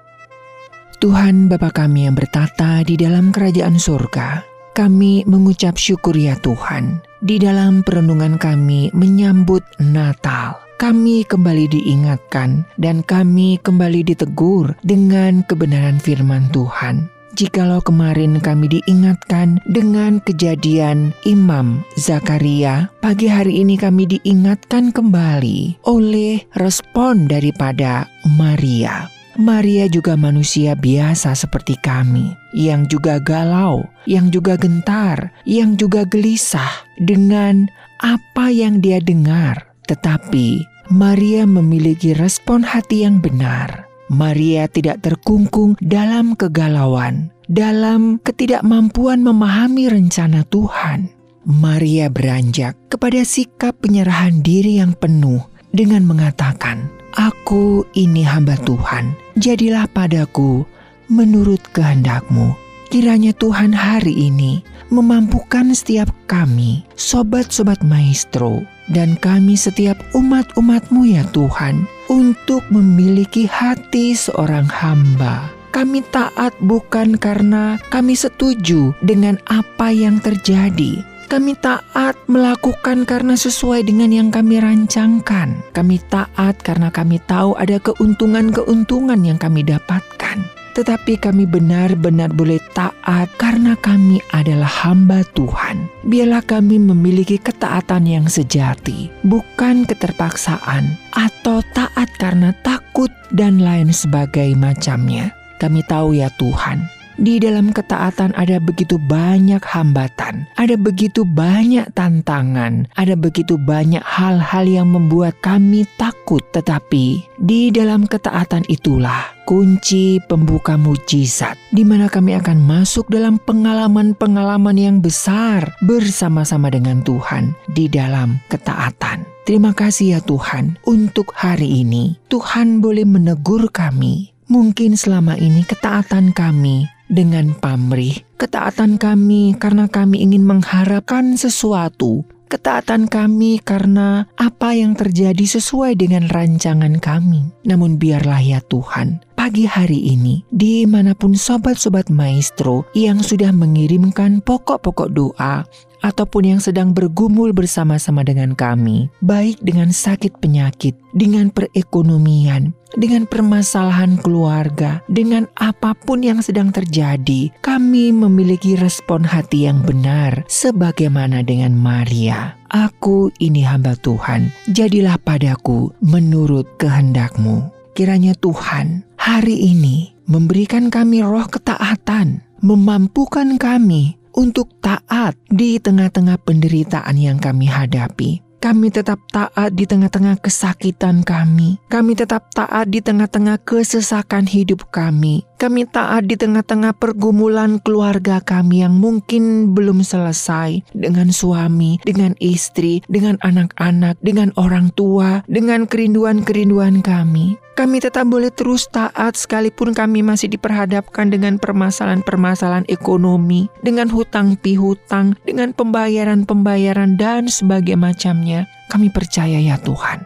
Tuhan 0.99 1.47
Bapa 1.47 1.70
kami 1.70 2.11
yang 2.11 2.18
bertata 2.18 2.83
di 2.83 2.99
dalam 2.99 3.31
kerajaan 3.31 3.79
surga, 3.79 4.43
kami 4.74 5.22
mengucap 5.31 5.79
syukur 5.79 6.18
ya 6.18 6.35
Tuhan. 6.43 6.99
Di 7.22 7.39
dalam 7.39 7.87
perenungan 7.87 8.35
kami 8.35 8.91
menyambut 8.91 9.62
Natal, 9.79 10.59
kami 10.83 11.22
kembali 11.26 11.70
diingatkan 11.70 12.66
dan 12.79 13.07
kami 13.07 13.62
kembali 13.62 14.07
ditegur 14.07 14.74
dengan 14.83 15.47
kebenaran 15.47 16.03
firman 16.03 16.51
Tuhan. 16.51 17.07
Jikalau 17.39 17.78
kemarin 17.78 18.43
kami 18.43 18.66
diingatkan 18.66 19.62
dengan 19.70 20.18
kejadian 20.26 21.14
Imam 21.22 21.86
Zakaria, 21.95 22.91
pagi 22.99 23.30
hari 23.30 23.62
ini 23.62 23.78
kami 23.78 24.11
diingatkan 24.11 24.91
kembali 24.91 25.86
oleh 25.86 26.43
respon 26.59 27.30
daripada 27.30 28.11
Maria. 28.34 29.07
Maria 29.39 29.86
juga 29.86 30.18
manusia 30.18 30.74
biasa 30.74 31.39
seperti 31.39 31.78
kami, 31.78 32.34
yang 32.59 32.91
juga 32.91 33.22
galau, 33.22 33.86
yang 34.11 34.34
juga 34.34 34.59
gentar, 34.59 35.30
yang 35.47 35.78
juga 35.78 36.03
gelisah 36.11 36.91
dengan 36.99 37.70
apa 38.03 38.51
yang 38.51 38.82
dia 38.82 38.99
dengar. 38.99 39.62
Tetapi 39.86 40.66
Maria 40.91 41.47
memiliki 41.47 42.18
respon 42.18 42.66
hati 42.66 43.07
yang 43.07 43.22
benar. 43.22 43.88
Maria 44.09 44.65
tidak 44.73 45.05
terkungkung 45.05 45.77
dalam 45.85 46.33
kegalauan, 46.33 47.29
dalam 47.45 48.17
ketidakmampuan 48.25 49.21
memahami 49.21 49.93
rencana 49.93 50.49
Tuhan. 50.49 51.13
Maria 51.45 52.09
beranjak 52.09 52.77
kepada 52.89 53.21
sikap 53.25 53.77
penyerahan 53.85 54.41
diri 54.41 54.81
yang 54.81 54.97
penuh 54.97 55.45
dengan 55.77 56.09
mengatakan, 56.09 56.89
Aku 57.17 57.85
ini 57.93 58.25
hamba 58.25 58.57
Tuhan, 58.65 59.13
jadilah 59.37 59.85
padaku 59.93 60.65
menurut 61.13 61.61
kehendakmu. 61.77 62.57
Kiranya 62.89 63.37
Tuhan 63.37 63.77
hari 63.77 64.33
ini 64.33 64.65
memampukan 64.89 65.69
setiap 65.77 66.09
kami, 66.25 66.89
sobat-sobat 66.97 67.85
maestro, 67.85 68.65
dan 68.89 69.21
kami 69.21 69.53
setiap 69.53 70.01
umat-umatmu 70.17 71.05
ya 71.05 71.29
Tuhan 71.29 71.85
untuk 72.09 72.65
memiliki 72.73 73.45
hati 73.45 74.17
seorang 74.17 74.67
hamba. 74.69 75.53
Kami 75.73 76.03
taat 76.11 76.57
bukan 76.65 77.15
karena 77.21 77.79
kami 77.93 78.17
setuju 78.17 78.97
dengan 79.05 79.39
apa 79.47 79.93
yang 79.93 80.19
terjadi, 80.19 81.05
kami 81.29 81.53
taat 81.61 82.17
melakukan 82.25 83.05
karena 83.05 83.37
sesuai 83.37 83.85
dengan 83.85 84.09
yang 84.09 84.33
kami 84.33 84.65
rancangkan. 84.65 85.61
Kami 85.77 86.01
taat 86.09 86.57
karena 86.65 86.89
kami 86.89 87.21
tahu 87.29 87.53
ada 87.61 87.77
keuntungan-keuntungan 87.85 89.21
yang 89.21 89.37
kami 89.37 89.61
dapatkan. 89.61 90.58
Tetapi 90.79 91.18
kami 91.18 91.43
benar-benar 91.43 92.31
boleh 92.31 92.62
taat 92.70 93.26
karena 93.35 93.74
kami 93.83 94.22
adalah 94.31 94.70
hamba 94.70 95.26
Tuhan. 95.35 95.91
Biarlah 96.07 96.47
kami 96.47 96.79
memiliki 96.79 97.35
ketaatan 97.35 98.07
yang 98.07 98.31
sejati, 98.31 99.11
bukan 99.26 99.83
keterpaksaan 99.91 100.87
atau 101.18 101.66
taat 101.74 102.07
karena 102.22 102.55
takut 102.62 103.11
dan 103.35 103.59
lain 103.59 103.91
sebagai 103.91 104.55
macamnya. 104.55 105.35
Kami 105.59 105.83
tahu 105.83 106.14
ya 106.14 106.31
Tuhan, 106.39 106.87
di 107.19 107.43
dalam 107.43 107.75
ketaatan 107.75 108.31
ada 108.39 108.62
begitu 108.62 108.95
banyak 108.97 109.59
hambatan, 109.61 110.47
ada 110.55 110.79
begitu 110.79 111.27
banyak 111.27 111.91
tantangan, 111.93 112.87
ada 112.95 113.19
begitu 113.19 113.59
banyak 113.59 114.01
hal-hal 114.07 114.64
yang 114.64 114.95
membuat 114.95 115.35
kami 115.43 115.83
takut. 115.99 116.41
Tetapi 116.55 117.37
di 117.43 117.75
dalam 117.75 118.07
ketaatan 118.07 118.62
itulah 118.71 119.35
kunci 119.51 120.23
pembuka 120.31 120.79
mujizat, 120.79 121.59
di 121.75 121.83
mana 121.83 122.07
kami 122.07 122.39
akan 122.39 122.62
masuk 122.62 123.11
dalam 123.11 123.43
pengalaman-pengalaman 123.43 124.79
yang 124.79 124.97
besar 125.03 125.75
bersama-sama 125.83 126.71
dengan 126.71 127.03
Tuhan 127.03 127.51
di 127.75 127.91
dalam 127.91 128.39
ketaatan. 128.47 129.27
Terima 129.43 129.75
kasih 129.75 130.07
ya 130.14 130.21
Tuhan 130.23 130.79
untuk 130.87 131.35
hari 131.35 131.83
ini. 131.83 132.21
Tuhan 132.31 132.85
boleh 132.85 133.09
menegur 133.09 133.73
kami. 133.73 134.37
Mungkin 134.49 134.97
selama 134.97 135.37
ini 135.37 135.61
ketaatan 135.64 136.33
kami 136.33 136.98
dengan 137.09 137.57
pamrih, 137.57 138.23
ketaatan 138.37 139.01
kami 139.01 139.57
karena 139.57 139.89
kami 139.89 140.21
ingin 140.23 140.45
mengharapkan 140.45 141.35
sesuatu, 141.41 142.23
ketaatan 142.49 143.09
kami 143.09 143.61
karena 143.61 144.25
apa 144.41 144.73
yang 144.73 144.97
terjadi 144.97 145.45
sesuai 145.61 145.97
dengan 146.01 146.29
rancangan 146.33 146.97
kami. 147.01 147.49
Namun 147.69 148.01
biarlah 148.01 148.41
ya 148.41 148.61
Tuhan, 148.65 149.21
pagi 149.37 149.69
hari 149.69 150.17
ini, 150.17 150.45
di 150.49 150.89
mana 150.89 151.13
pun 151.13 151.37
sobat-sobat 151.37 152.09
maestro 152.09 152.89
yang 152.97 153.21
sudah 153.21 153.53
mengirimkan 153.53 154.41
pokok-pokok 154.45 155.09
doa, 155.13 155.65
ataupun 156.03 156.57
yang 156.57 156.61
sedang 156.63 156.95
bergumul 156.95 157.51
bersama-sama 157.55 158.23
dengan 158.23 158.55
kami, 158.55 159.11
baik 159.23 159.59
dengan 159.63 159.91
sakit 159.91 160.39
penyakit, 160.39 160.95
dengan 161.15 161.51
perekonomian, 161.51 162.75
dengan 162.97 163.29
permasalahan 163.29 164.17
keluarga, 164.19 165.05
dengan 165.11 165.45
apa 165.59 165.93
pun 165.93 166.25
yang 166.25 166.41
sedang 166.41 166.73
terjadi, 166.73 167.53
kami 167.61 168.15
memiliki 168.15 168.79
respon 168.79 169.27
hati 169.27 169.69
yang 169.69 169.83
benar, 169.85 170.47
sebagaimana 170.49 171.45
dengan 171.45 171.75
Maria. 171.77 172.57
Aku 172.69 173.33
ini 173.41 173.65
hamba 173.65 173.97
Tuhan, 173.97 174.53
jadilah 174.73 175.17
padaku 175.21 175.93
menurut 176.05 176.69
kehendakmu. 176.77 177.73
Kiranya 177.97 178.37
Tuhan 178.39 179.03
hari 179.19 179.59
ini 179.75 180.15
memberikan 180.29 180.93
kami 180.93 181.25
roh 181.25 181.49
ketaatan, 181.49 182.45
memampukan 182.63 183.59
kami 183.59 184.18
untuk 184.37 184.68
taat 184.85 185.33
di 185.49 185.81
tengah-tengah 185.81 186.37
penderitaan 186.45 187.16
yang 187.16 187.41
kami 187.41 187.64
hadapi. 187.64 188.45
Kami 188.59 188.91
tetap 188.91 189.22
taat 189.31 189.72
di 189.72 189.87
tengah-tengah 189.87 190.43
kesakitan 190.43 191.22
kami. 191.22 191.79
Kami 191.89 192.12
tetap 192.18 192.51
taat 192.53 192.91
di 192.91 192.99
tengah-tengah 192.99 193.62
kesesakan 193.62 194.51
hidup 194.51 194.91
kami. 194.93 195.48
Kami 195.59 195.91
taat 195.91 196.31
di 196.31 196.39
tengah-tengah 196.39 196.95
pergumulan 196.95 197.83
keluarga 197.83 198.39
kami 198.39 198.87
yang 198.87 198.95
mungkin 198.95 199.75
belum 199.75 200.07
selesai 200.07 200.87
dengan 200.95 201.35
suami, 201.35 201.99
dengan 202.07 202.39
istri, 202.39 203.03
dengan 203.11 203.43
anak-anak, 203.43 204.23
dengan 204.23 204.55
orang 204.55 204.95
tua, 204.95 205.43
dengan 205.51 205.91
kerinduan-kerinduan 205.91 207.03
kami. 207.03 207.59
Kami 207.75 207.99
tetap 207.99 208.31
boleh 208.31 208.55
terus 208.55 208.87
taat 208.87 209.35
sekalipun 209.35 209.99
kami 209.99 210.23
masih 210.23 210.47
diperhadapkan 210.47 211.27
dengan 211.27 211.59
permasalahan-permasalahan 211.59 212.87
ekonomi, 212.87 213.67
dengan 213.83 214.07
hutang 214.15 214.55
pihutang, 214.63 215.35
dengan 215.43 215.75
pembayaran-pembayaran 215.75 217.19
dan 217.19 217.51
sebagainya 217.51 217.99
macamnya. 217.99 218.61
Kami 218.95 219.11
percaya 219.11 219.59
ya 219.59 219.75
Tuhan, 219.83 220.23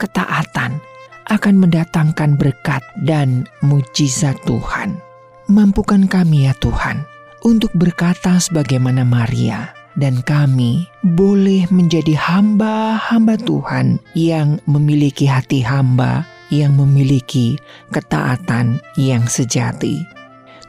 ketaatan 0.00 0.91
akan 1.28 1.62
mendatangkan 1.62 2.34
berkat 2.40 2.82
dan 3.04 3.46
mujizat 3.62 4.34
Tuhan. 4.48 4.98
Mampukan 5.50 6.06
kami 6.08 6.48
ya 6.48 6.54
Tuhan 6.58 7.04
untuk 7.42 7.74
berkata 7.74 8.38
sebagaimana 8.38 9.02
Maria 9.02 9.74
dan 9.98 10.24
kami 10.24 10.88
boleh 11.04 11.68
menjadi 11.68 12.16
hamba-hamba 12.16 13.36
Tuhan 13.36 14.00
yang 14.16 14.56
memiliki 14.64 15.28
hati 15.28 15.60
hamba 15.60 16.24
yang 16.48 16.76
memiliki 16.76 17.56
ketaatan 17.92 18.80
yang 18.96 19.24
sejati. 19.28 20.04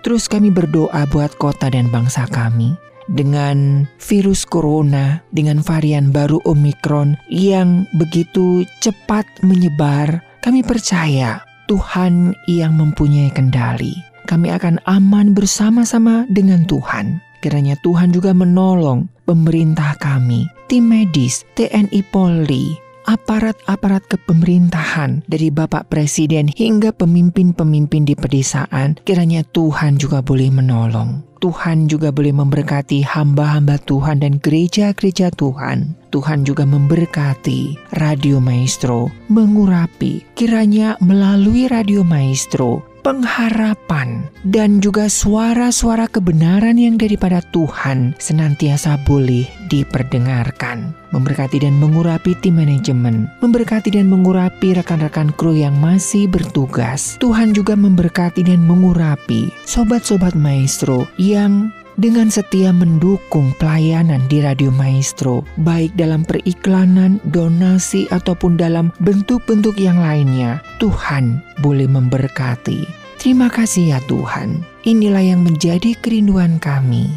Terus 0.03 0.27
kami 0.27 0.51
berdoa 0.51 1.07
buat 1.07 1.35
kota 1.39 1.71
dan 1.71 1.87
bangsa 1.87 2.27
kami 2.27 2.75
dengan 3.11 3.87
virus 3.99 4.47
corona, 4.47 5.23
dengan 5.35 5.59
varian 5.59 6.11
baru 6.11 6.39
Omikron 6.47 7.19
yang 7.27 7.87
begitu 7.99 8.67
cepat 8.79 9.27
menyebar. 9.43 10.23
Kami 10.43 10.59
percaya 10.59 11.39
Tuhan 11.71 12.35
yang 12.51 12.75
mempunyai 12.75 13.31
kendali. 13.31 13.95
Kami 14.27 14.51
akan 14.51 14.75
aman 14.83 15.31
bersama-sama 15.31 16.27
dengan 16.27 16.67
Tuhan. 16.67 17.23
Kiranya 17.39 17.79
Tuhan 17.79 18.11
juga 18.11 18.35
menolong 18.35 19.07
pemerintah 19.23 19.95
kami, 19.95 20.51
tim 20.67 20.91
medis, 20.91 21.47
TNI 21.55 22.03
Polri, 22.11 22.75
aparat-aparat 23.07 24.03
kepemerintahan 24.11 25.23
dari 25.31 25.47
Bapak 25.47 25.87
Presiden 25.87 26.51
hingga 26.51 26.91
pemimpin-pemimpin 26.91 28.03
di 28.03 28.11
pedesaan, 28.11 28.99
kiranya 29.07 29.47
Tuhan 29.47 29.95
juga 29.95 30.19
boleh 30.19 30.51
menolong. 30.51 31.32
Tuhan 31.43 31.91
juga 31.91 32.07
boleh 32.15 32.31
memberkati 32.31 33.03
hamba-hamba 33.03 33.75
Tuhan 33.83 34.23
dan 34.23 34.39
gereja-gereja 34.39 35.27
Tuhan. 35.35 35.91
Tuhan 36.07 36.47
juga 36.47 36.63
memberkati 36.63 37.91
Radio 37.99 38.39
Maestro, 38.39 39.11
mengurapi 39.27 40.23
kiranya 40.39 40.95
melalui 41.03 41.67
Radio 41.67 41.99
Maestro 42.07 42.92
pengharapan 43.03 44.25
dan 44.47 44.79
juga 44.79 45.11
suara-suara 45.11 46.07
kebenaran 46.07 46.79
yang 46.79 46.95
daripada 46.95 47.43
Tuhan 47.51 48.15
senantiasa 48.17 48.95
boleh 49.03 49.45
diperdengarkan. 49.67 50.95
Memberkati 51.13 51.61
dan 51.61 51.77
mengurapi 51.77 52.33
tim 52.41 52.57
manajemen, 52.57 53.29
memberkati 53.43 53.93
dan 53.93 54.09
mengurapi 54.09 54.73
rekan-rekan 54.73 55.29
kru 55.37 55.53
yang 55.53 55.77
masih 55.77 56.25
bertugas. 56.25 57.21
Tuhan 57.21 57.53
juga 57.53 57.77
memberkati 57.77 58.41
dan 58.41 58.65
mengurapi 58.65 59.53
sobat-sobat 59.67 60.33
maestro 60.33 61.05
yang 61.21 61.69
dengan 61.97 62.29
setia 62.29 62.73
mendukung 62.73 63.53
pelayanan 63.61 64.23
di 64.31 64.41
Radio 64.41 64.73
Maestro, 64.73 65.45
baik 65.61 65.93
dalam 65.93 66.25
periklanan, 66.25 67.21
donasi, 67.29 68.09
ataupun 68.09 68.57
dalam 68.57 68.89
bentuk-bentuk 69.03 69.77
yang 69.77 70.01
lainnya. 70.01 70.61
Tuhan 70.81 71.41
boleh 71.61 71.85
memberkati. 71.85 72.85
Terima 73.21 73.47
kasih 73.47 73.95
ya 73.95 73.99
Tuhan. 74.09 74.65
Inilah 74.83 75.23
yang 75.23 75.47
menjadi 75.47 75.95
kerinduan 76.03 76.59
kami. 76.59 77.07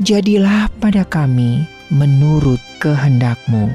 Jadilah 0.00 0.72
pada 0.80 1.04
kami 1.04 1.68
menurut 1.92 2.62
kehendakmu. 2.80 3.68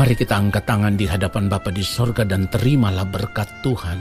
Mari 0.00 0.16
kita 0.16 0.36
angkat 0.36 0.64
tangan 0.64 0.96
di 0.96 1.04
hadapan 1.04 1.52
Bapa 1.52 1.68
di 1.68 1.84
sorga 1.84 2.24
dan 2.24 2.48
terimalah 2.48 3.04
berkat 3.04 3.48
Tuhan. 3.60 4.00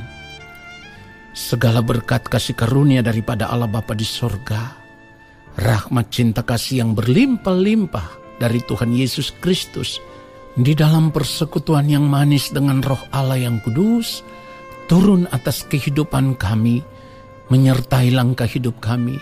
Segala 1.36 1.84
berkat 1.84 2.24
kasih 2.32 2.56
karunia 2.56 3.04
daripada 3.04 3.52
Allah 3.52 3.68
Bapa 3.68 3.92
di 3.92 4.08
sorga, 4.08 4.85
rahmat 5.56 6.12
cinta 6.12 6.44
kasih 6.44 6.84
yang 6.86 6.92
berlimpah-limpah 6.96 8.40
dari 8.40 8.60
Tuhan 8.64 8.92
Yesus 8.92 9.32
Kristus, 9.40 10.00
di 10.56 10.72
dalam 10.76 11.12
persekutuan 11.12 11.88
yang 11.92 12.08
manis 12.08 12.52
dengan 12.52 12.80
roh 12.84 13.00
Allah 13.12 13.40
yang 13.40 13.60
kudus, 13.64 14.24
turun 14.88 15.28
atas 15.32 15.68
kehidupan 15.68 16.36
kami, 16.40 16.84
menyertai 17.52 18.12
langkah 18.12 18.48
hidup 18.48 18.80
kami, 18.80 19.20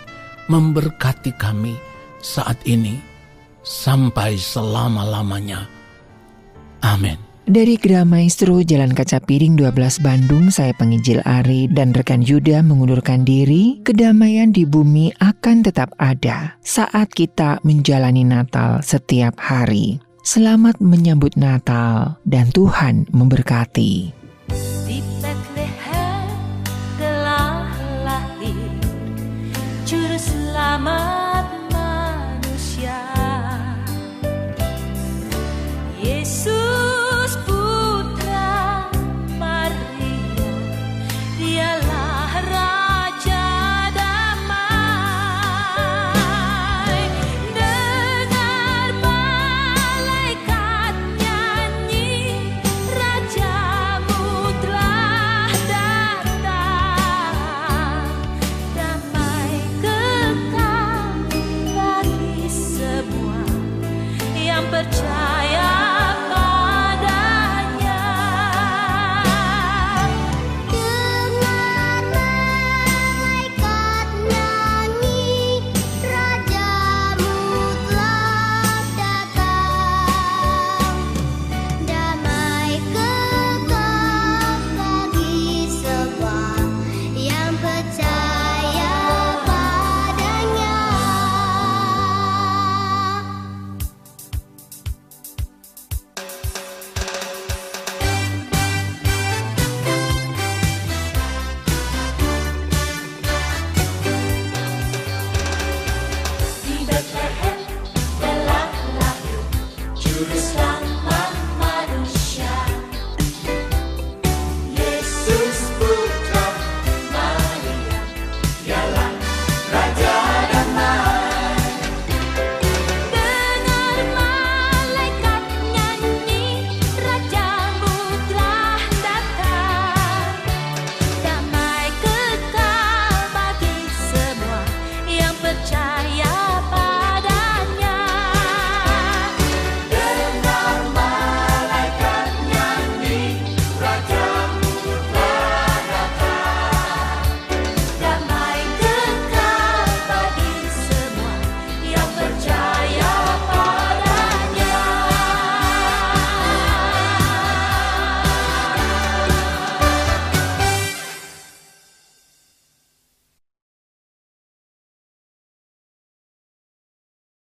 memberkati 0.50 1.34
kami 1.38 1.74
saat 2.22 2.58
ini, 2.70 3.02
sampai 3.66 4.38
selama-lamanya. 4.38 5.66
Amin. 6.84 7.33
Dari 7.44 7.76
Gerah 7.76 8.08
Maestro 8.08 8.64
Jalan 8.64 8.96
Kaca 8.96 9.20
Piring 9.20 9.60
12 9.60 10.00
Bandung, 10.00 10.48
saya 10.48 10.72
penginjil 10.80 11.20
Ari 11.28 11.68
dan 11.68 11.92
rekan 11.92 12.24
Yuda 12.24 12.64
mengundurkan 12.64 13.28
diri. 13.28 13.84
Kedamaian 13.84 14.56
di 14.56 14.64
bumi 14.64 15.12
akan 15.20 15.60
tetap 15.60 15.92
ada 16.00 16.56
saat 16.64 17.12
kita 17.12 17.60
menjalani 17.68 18.24
Natal 18.24 18.80
setiap 18.80 19.36
hari. 19.36 20.00
Selamat 20.24 20.80
menyambut 20.80 21.36
Natal 21.36 22.16
dan 22.24 22.48
Tuhan 22.56 23.12
memberkati. 23.12 24.16
Selamat 30.24 31.33